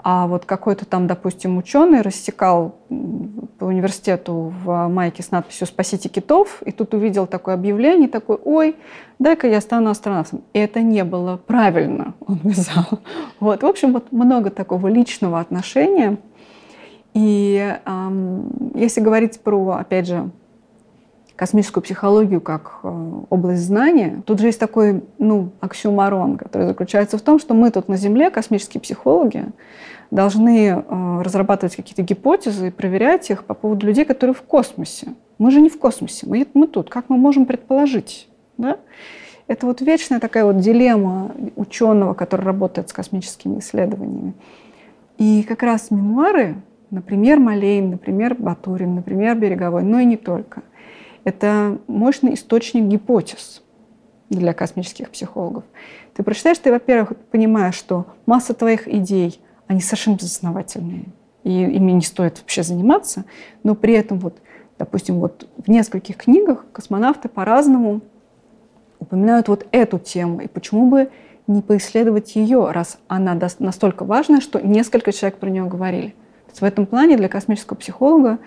а 0.00 0.28
вот 0.28 0.44
какой-то 0.44 0.86
там, 0.86 1.06
допустим, 1.08 1.58
ученый 1.58 2.02
рассекал 2.02 2.76
по 3.58 3.64
университету 3.64 4.54
в 4.64 4.88
майке 4.88 5.22
с 5.24 5.32
надписью 5.32 5.66
«Спасите 5.66 6.08
китов», 6.08 6.62
и 6.64 6.70
тут 6.70 6.94
увидел 6.94 7.26
такое 7.26 7.54
объявление, 7.54 8.08
такой, 8.08 8.38
ой, 8.44 8.76
дай-ка 9.18 9.48
я 9.48 9.60
стану 9.60 9.90
астронавтом. 9.90 10.42
И 10.52 10.58
это 10.60 10.82
не 10.82 11.02
было 11.02 11.36
правильно, 11.36 12.14
он 12.26 12.38
писал. 12.38 13.00
Вот, 13.40 13.62
в 13.62 13.66
общем, 13.66 13.92
вот 13.92 14.12
много 14.12 14.50
такого 14.50 14.86
личного 14.86 15.40
отношения. 15.40 16.18
И 17.14 17.76
эм, 17.84 18.72
если 18.76 19.00
говорить 19.00 19.40
про, 19.40 19.78
опять 19.80 20.06
же, 20.06 20.30
космическую 21.38 21.84
психологию 21.84 22.40
как 22.40 22.80
э, 22.82 23.12
область 23.30 23.62
знания, 23.62 24.22
тут 24.26 24.40
же 24.40 24.46
есть 24.46 24.58
такой 24.58 25.04
ну, 25.18 25.52
оксюмарон, 25.60 26.36
который 26.36 26.66
заключается 26.66 27.16
в 27.16 27.22
том, 27.22 27.38
что 27.38 27.54
мы 27.54 27.70
тут 27.70 27.86
на 27.86 27.96
Земле, 27.96 28.28
космические 28.30 28.80
психологи, 28.80 29.44
должны 30.10 30.66
э, 30.66 31.22
разрабатывать 31.22 31.76
какие-то 31.76 32.02
гипотезы 32.02 32.68
и 32.68 32.70
проверять 32.72 33.30
их 33.30 33.44
по 33.44 33.54
поводу 33.54 33.86
людей, 33.86 34.04
которые 34.04 34.34
в 34.34 34.42
космосе. 34.42 35.14
Мы 35.38 35.52
же 35.52 35.60
не 35.60 35.68
в 35.68 35.78
космосе, 35.78 36.26
мы, 36.26 36.44
мы 36.54 36.66
тут. 36.66 36.90
Как 36.90 37.04
мы 37.08 37.16
можем 37.16 37.46
предположить? 37.46 38.28
Да? 38.56 38.78
Это 39.46 39.66
вот 39.66 39.80
вечная 39.80 40.18
такая 40.18 40.44
вот 40.44 40.58
дилемма 40.58 41.30
ученого, 41.54 42.14
который 42.14 42.46
работает 42.46 42.88
с 42.88 42.92
космическими 42.92 43.60
исследованиями. 43.60 44.34
И 45.18 45.44
как 45.44 45.62
раз 45.62 45.92
мемуары 45.92 46.56
Например, 46.90 47.38
Малейн, 47.38 47.90
например, 47.90 48.34
Батурин, 48.34 48.94
например, 48.94 49.36
Береговой, 49.36 49.82
но 49.82 50.00
и 50.00 50.06
не 50.06 50.16
только. 50.16 50.62
Это 51.24 51.78
мощный 51.86 52.34
источник 52.34 52.84
гипотез 52.84 53.62
для 54.30 54.52
космических 54.52 55.10
психологов. 55.10 55.64
Ты 56.14 56.22
прочитаешь, 56.22 56.58
ты, 56.58 56.70
во-первых, 56.70 57.16
понимаешь, 57.30 57.74
что 57.74 58.06
масса 58.26 58.54
твоих 58.54 58.88
идей, 58.88 59.40
они 59.66 59.80
совершенно 59.80 60.16
безосновательные, 60.16 61.04
и 61.44 61.62
ими 61.62 61.92
не 61.92 62.02
стоит 62.02 62.38
вообще 62.38 62.62
заниматься, 62.62 63.24
но 63.62 63.74
при 63.74 63.94
этом 63.94 64.18
вот, 64.18 64.38
допустим, 64.78 65.20
вот 65.20 65.48
в 65.56 65.68
нескольких 65.68 66.16
книгах 66.16 66.66
космонавты 66.72 67.28
по-разному 67.28 68.00
упоминают 68.98 69.48
вот 69.48 69.66
эту 69.70 69.98
тему, 69.98 70.40
и 70.40 70.48
почему 70.48 70.90
бы 70.90 71.10
не 71.46 71.62
поисследовать 71.62 72.36
ее, 72.36 72.70
раз 72.70 72.98
она 73.08 73.38
настолько 73.58 74.04
важная, 74.04 74.40
что 74.40 74.60
несколько 74.60 75.12
человек 75.12 75.38
про 75.38 75.48
нее 75.48 75.64
говорили. 75.64 76.14
В 76.52 76.62
этом 76.64 76.86
плане 76.86 77.16
для 77.16 77.28
космического 77.28 77.76
психолога 77.76 78.38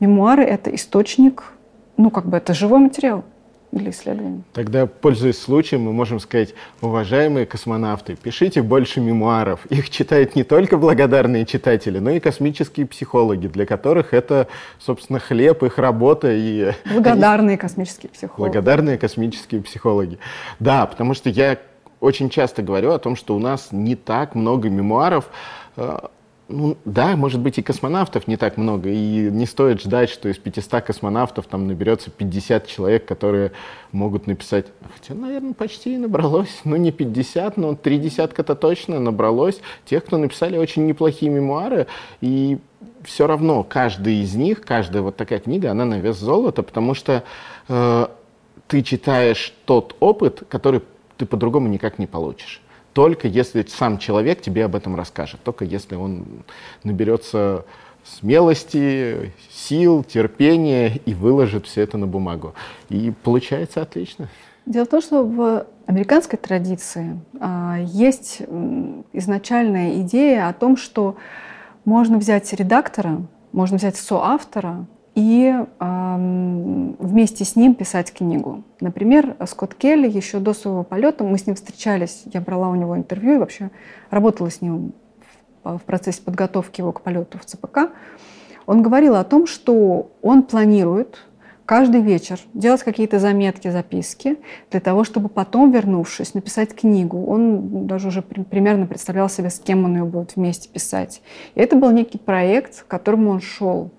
мемуары— 0.00 0.42
это 0.44 0.74
источник, 0.74 1.52
ну, 2.00 2.10
как 2.10 2.26
бы 2.26 2.36
это 2.36 2.54
живой 2.54 2.80
материал 2.80 3.24
для 3.72 3.90
исследований. 3.90 4.42
Тогда, 4.52 4.86
пользуясь 4.86 5.38
случаем, 5.38 5.82
мы 5.82 5.92
можем 5.92 6.18
сказать, 6.18 6.54
уважаемые 6.80 7.46
космонавты, 7.46 8.16
пишите 8.16 8.62
больше 8.62 9.00
мемуаров. 9.00 9.64
Их 9.66 9.90
читают 9.90 10.34
не 10.34 10.42
только 10.42 10.76
благодарные 10.76 11.46
читатели, 11.46 11.98
но 11.98 12.10
и 12.10 12.20
космические 12.20 12.86
психологи, 12.86 13.46
для 13.46 13.66
которых 13.66 14.12
это, 14.12 14.48
собственно, 14.78 15.20
хлеб, 15.20 15.62
их 15.62 15.78
работа. 15.78 16.32
И... 16.32 16.72
Благодарные 16.92 17.56
космические 17.56 18.10
психологи. 18.10 18.50
Благодарные 18.50 18.98
космические 18.98 19.62
психологи. 19.62 20.18
Да, 20.58 20.86
потому 20.86 21.14
что 21.14 21.30
я 21.30 21.58
очень 22.00 22.30
часто 22.30 22.62
говорю 22.62 22.90
о 22.90 22.98
том, 22.98 23.14
что 23.14 23.36
у 23.36 23.38
нас 23.38 23.68
не 23.70 23.94
так 23.94 24.34
много 24.34 24.68
мемуаров. 24.68 25.30
Ну, 26.52 26.76
да, 26.84 27.14
может 27.16 27.40
быть, 27.40 27.58
и 27.58 27.62
космонавтов 27.62 28.26
не 28.26 28.36
так 28.36 28.56
много, 28.56 28.88
и 28.88 29.30
не 29.30 29.46
стоит 29.46 29.80
ждать, 29.80 30.10
что 30.10 30.28
из 30.28 30.36
500 30.36 30.82
космонавтов 30.82 31.46
там 31.46 31.68
наберется 31.68 32.10
50 32.10 32.66
человек, 32.66 33.04
которые 33.04 33.52
могут 33.92 34.26
написать, 34.26 34.66
хотя, 34.92 35.14
наверное, 35.14 35.54
почти 35.54 35.94
и 35.94 35.98
набралось, 35.98 36.60
ну, 36.64 36.74
не 36.74 36.90
50, 36.90 37.56
но 37.56 37.76
три 37.76 37.98
десятка-то 37.98 38.56
точно 38.56 38.98
набралось, 38.98 39.60
тех, 39.84 40.04
кто 40.04 40.18
написали 40.18 40.58
очень 40.58 40.86
неплохие 40.86 41.30
мемуары, 41.30 41.86
и 42.20 42.58
все 43.04 43.28
равно 43.28 43.62
каждый 43.62 44.16
из 44.16 44.34
них, 44.34 44.62
каждая 44.62 45.02
вот 45.02 45.16
такая 45.16 45.38
книга, 45.38 45.70
она 45.70 45.84
на 45.84 46.00
вес 46.00 46.16
золота, 46.16 46.64
потому 46.64 46.94
что 46.94 47.22
э, 47.68 48.06
ты 48.66 48.82
читаешь 48.82 49.54
тот 49.66 49.94
опыт, 50.00 50.42
который 50.48 50.82
ты 51.16 51.26
по-другому 51.26 51.68
никак 51.68 52.00
не 52.00 52.08
получишь. 52.08 52.60
Только 52.92 53.28
если 53.28 53.64
сам 53.68 53.98
человек 53.98 54.42
тебе 54.42 54.64
об 54.64 54.74
этом 54.74 54.96
расскажет, 54.96 55.40
только 55.42 55.64
если 55.64 55.94
он 55.94 56.24
наберется 56.82 57.64
смелости, 58.04 59.32
сил, 59.50 60.02
терпения 60.02 61.00
и 61.04 61.14
выложит 61.14 61.66
все 61.66 61.82
это 61.82 61.98
на 61.98 62.06
бумагу. 62.06 62.54
И 62.88 63.12
получается 63.22 63.82
отлично. 63.82 64.28
Дело 64.66 64.84
в 64.84 64.88
том, 64.88 65.00
что 65.00 65.24
в 65.24 65.66
американской 65.86 66.38
традиции 66.38 67.18
а, 67.40 67.78
есть 67.80 68.42
изначальная 69.12 70.00
идея 70.02 70.48
о 70.48 70.52
том, 70.52 70.76
что 70.76 71.16
можно 71.84 72.18
взять 72.18 72.52
редактора, 72.52 73.22
можно 73.52 73.78
взять 73.78 73.96
соавтора 73.96 74.86
и 75.14 75.52
э, 75.52 76.16
вместе 76.98 77.44
с 77.44 77.56
ним 77.56 77.74
писать 77.74 78.12
книгу. 78.12 78.64
Например, 78.80 79.36
Скотт 79.46 79.74
Келли 79.74 80.08
еще 80.08 80.38
до 80.38 80.54
своего 80.54 80.82
полета, 80.82 81.24
мы 81.24 81.38
с 81.38 81.46
ним 81.46 81.56
встречались, 81.56 82.22
я 82.32 82.40
брала 82.40 82.68
у 82.68 82.74
него 82.74 82.96
интервью 82.96 83.34
и 83.34 83.38
вообще 83.38 83.70
работала 84.10 84.50
с 84.50 84.60
ним 84.60 84.92
в, 85.64 85.78
в 85.78 85.82
процессе 85.82 86.22
подготовки 86.22 86.80
его 86.80 86.92
к 86.92 87.02
полету 87.02 87.38
в 87.38 87.44
ЦПК. 87.44 87.90
Он 88.66 88.82
говорил 88.82 89.16
о 89.16 89.24
том, 89.24 89.46
что 89.46 90.12
он 90.22 90.44
планирует 90.44 91.18
каждый 91.70 92.00
вечер 92.00 92.40
делать 92.52 92.82
какие-то 92.82 93.20
заметки, 93.20 93.70
записки, 93.70 94.38
для 94.72 94.80
того, 94.80 95.04
чтобы 95.04 95.28
потом, 95.28 95.70
вернувшись, 95.70 96.34
написать 96.34 96.74
книгу. 96.74 97.26
Он 97.26 97.86
даже 97.86 98.08
уже 98.08 98.22
примерно 98.22 98.86
представлял 98.86 99.28
себе, 99.28 99.50
с 99.50 99.60
кем 99.60 99.84
он 99.84 99.94
ее 99.94 100.04
будет 100.04 100.34
вместе 100.34 100.68
писать. 100.68 101.22
И 101.54 101.60
это 101.60 101.76
был 101.76 101.92
некий 101.92 102.18
проект, 102.18 102.82
к 102.82 102.86
которому 102.88 103.30
он 103.30 103.40
шел. 103.40 103.92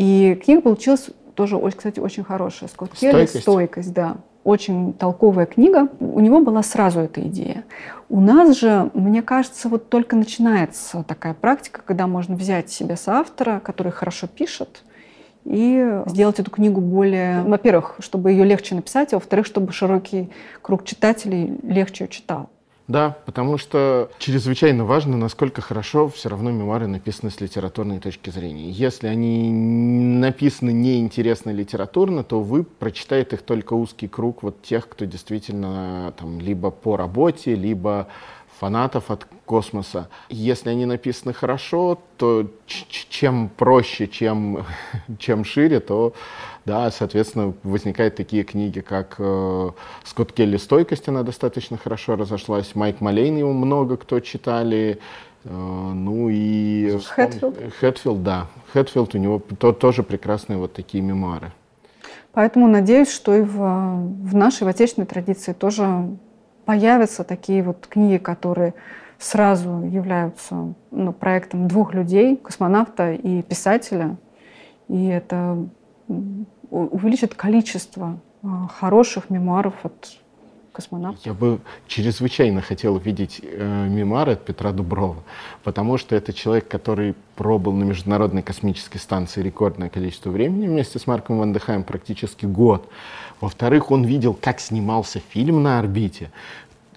И 0.00 0.34
книга 0.42 0.62
получилась 0.62 1.10
тоже, 1.34 1.60
кстати, 1.76 2.00
очень 2.00 2.24
хорошая. 2.24 2.70
Скотт 2.70 2.92
Келли 2.92 3.26
«Стойкость», 3.26 3.92
да. 3.92 4.16
Очень 4.44 4.94
толковая 4.94 5.44
книга. 5.44 5.88
У 6.00 6.20
него 6.20 6.40
была 6.40 6.62
сразу 6.62 7.00
эта 7.00 7.20
идея. 7.28 7.64
У 8.08 8.18
нас 8.18 8.56
же, 8.56 8.90
мне 8.94 9.20
кажется, 9.20 9.68
вот 9.68 9.90
только 9.90 10.16
начинается 10.16 11.04
такая 11.06 11.34
практика, 11.34 11.82
когда 11.84 12.06
можно 12.06 12.34
взять 12.34 12.70
себе 12.70 12.96
соавтора, 12.96 13.60
который 13.60 13.92
хорошо 13.92 14.26
пишет, 14.26 14.84
и 15.44 16.00
сделать 16.06 16.40
эту 16.40 16.50
книгу 16.50 16.80
более, 16.80 17.42
во-первых, 17.42 17.96
чтобы 17.98 18.30
ее 18.30 18.44
легче 18.44 18.74
написать, 18.74 19.12
а 19.12 19.16
во-вторых, 19.16 19.44
чтобы 19.44 19.70
широкий 19.72 20.30
круг 20.62 20.86
читателей 20.86 21.58
легче 21.62 22.04
ее 22.04 22.08
читал. 22.08 22.48
Да, 22.90 23.16
потому 23.24 23.56
что 23.56 24.10
чрезвычайно 24.18 24.84
важно, 24.84 25.16
насколько 25.16 25.62
хорошо 25.62 26.08
все 26.08 26.28
равно 26.28 26.50
мемуары 26.50 26.88
написаны 26.88 27.30
с 27.30 27.40
литературной 27.40 28.00
точки 28.00 28.30
зрения. 28.30 28.68
Если 28.68 29.06
они 29.06 29.48
написаны 29.48 30.72
неинтересно 30.72 31.50
литературно, 31.50 32.24
то 32.24 32.40
вы 32.40 32.64
прочитаете 32.64 33.36
их 33.36 33.42
только 33.42 33.74
узкий 33.74 34.08
круг 34.08 34.42
вот 34.42 34.62
тех, 34.62 34.88
кто 34.88 35.04
действительно 35.04 36.12
там 36.18 36.40
либо 36.40 36.72
по 36.72 36.96
работе, 36.96 37.54
либо 37.54 38.08
фанатов 38.58 39.12
от 39.12 39.24
космоса. 39.44 40.08
Если 40.28 40.68
они 40.68 40.84
написаны 40.84 41.32
хорошо, 41.32 41.96
то 42.16 42.50
чем 42.66 43.50
проще, 43.56 44.08
чем, 44.08 44.66
чем 45.20 45.44
шире, 45.44 45.78
то, 45.78 46.12
да, 46.70 46.88
соответственно, 46.92 47.52
возникают 47.64 48.14
такие 48.14 48.44
книги, 48.44 48.78
как 48.78 49.16
э, 49.18 49.70
Скотт 50.04 50.32
Келли 50.32 50.56
«Стойкость», 50.56 51.08
она 51.08 51.24
достаточно 51.24 51.76
хорошо 51.76 52.14
разошлась, 52.14 52.76
Майк 52.76 53.00
Малейн, 53.00 53.36
его 53.36 53.52
много 53.52 53.96
кто 53.96 54.20
читали, 54.20 55.00
э, 55.42 55.48
ну 55.50 56.28
и... 56.30 56.96
Хэтфилд? 57.16 57.74
Хэтфилд, 57.80 58.22
да. 58.22 58.46
Хэтфилд, 58.72 59.16
у 59.16 59.18
него 59.18 59.42
то, 59.58 59.72
тоже 59.72 60.04
прекрасные 60.04 60.58
вот 60.58 60.72
такие 60.72 61.02
мемуары. 61.02 61.50
Поэтому 62.32 62.68
надеюсь, 62.68 63.10
что 63.10 63.34
и 63.34 63.40
в, 63.40 63.56
в 63.56 64.36
нашей, 64.36 64.62
в 64.62 64.68
отечественной 64.68 65.08
традиции 65.08 65.52
тоже 65.52 66.06
появятся 66.66 67.24
такие 67.24 67.64
вот 67.64 67.88
книги, 67.88 68.18
которые 68.18 68.74
сразу 69.18 69.82
являются 69.82 70.72
ну, 70.92 71.12
проектом 71.12 71.66
двух 71.66 71.94
людей, 71.94 72.36
космонавта 72.36 73.14
и 73.14 73.42
писателя. 73.42 74.16
И 74.86 75.06
это 75.08 75.66
увеличит 76.70 77.34
количество 77.34 78.18
а, 78.42 78.68
хороших 78.68 79.30
мемуаров 79.30 79.74
от 79.82 80.18
космонавтов. 80.72 81.26
Я 81.26 81.34
бы 81.34 81.60
чрезвычайно 81.86 82.62
хотел 82.62 82.96
видеть 82.96 83.40
э, 83.42 83.86
мемуары 83.88 84.32
от 84.32 84.44
Петра 84.44 84.72
Дуброва, 84.72 85.22
потому 85.64 85.98
что 85.98 86.14
это 86.14 86.32
человек, 86.32 86.68
который 86.68 87.14
пробыл 87.36 87.72
на 87.72 87.84
Международной 87.84 88.42
космической 88.42 88.98
станции 88.98 89.42
рекордное 89.42 89.88
количество 89.88 90.30
времени 90.30 90.68
вместе 90.68 90.98
с 90.98 91.06
Марком 91.06 91.38
Вандехаем, 91.38 91.82
практически 91.82 92.46
год. 92.46 92.88
Во-вторых, 93.40 93.90
он 93.90 94.04
видел, 94.04 94.34
как 94.34 94.60
снимался 94.60 95.20
фильм 95.30 95.62
на 95.62 95.78
орбите. 95.78 96.30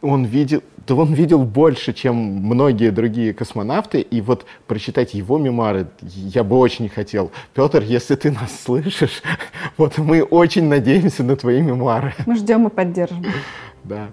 Он 0.03 0.25
видел, 0.25 0.61
да 0.85 0.95
он 0.95 1.13
видел 1.13 1.43
больше, 1.43 1.93
чем 1.93 2.15
многие 2.15 2.91
другие 2.91 3.33
космонавты, 3.33 4.01
и 4.01 4.21
вот 4.21 4.45
прочитать 4.67 5.13
его 5.13 5.37
мемуары 5.37 5.87
я 6.01 6.43
бы 6.43 6.57
очень 6.57 6.89
хотел. 6.89 7.31
Петр, 7.53 7.81
если 7.81 8.15
ты 8.15 8.31
нас 8.31 8.61
слышишь, 8.63 9.23
вот 9.77 9.97
мы 9.97 10.21
очень 10.21 10.65
надеемся 10.65 11.23
на 11.23 11.35
твои 11.35 11.61
мемуары. 11.61 12.13
Мы 12.25 12.35
ждем 12.35 12.67
и 12.67 12.69
поддержим. 12.69 13.25
Да. 13.83 14.09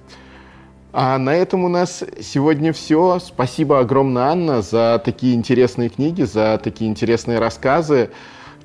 А 0.92 1.18
на 1.18 1.34
этом 1.34 1.64
у 1.64 1.68
нас 1.68 2.02
сегодня 2.20 2.72
все. 2.72 3.18
Спасибо 3.20 3.78
огромное, 3.78 4.24
Анна, 4.24 4.62
за 4.62 5.00
такие 5.04 5.34
интересные 5.34 5.88
книги, 5.88 6.22
за 6.22 6.60
такие 6.62 6.90
интересные 6.90 7.38
рассказы. 7.38 8.10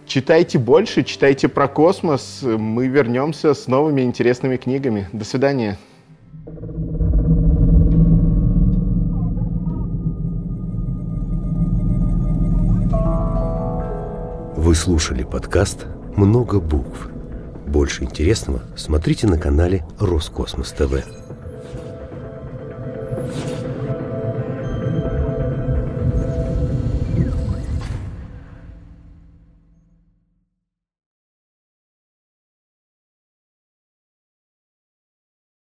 Читайте 0.07 0.57
больше, 0.57 1.03
читайте 1.03 1.47
про 1.47 1.67
космос. 1.67 2.41
Мы 2.43 2.87
вернемся 2.87 3.53
с 3.53 3.67
новыми 3.67 4.01
интересными 4.01 4.57
книгами. 4.57 5.07
До 5.11 5.25
свидания. 5.25 5.77
Вы 14.65 14.73
слушали 14.73 15.21
подкаст 15.21 15.85
«Много 16.15 16.59
букв». 16.59 17.09
Больше 17.67 18.03
интересного 18.03 18.61
смотрите 18.75 19.27
на 19.27 19.37
канале 19.37 19.85
Роскосмос 19.99 20.71
ТВ. 20.71 21.24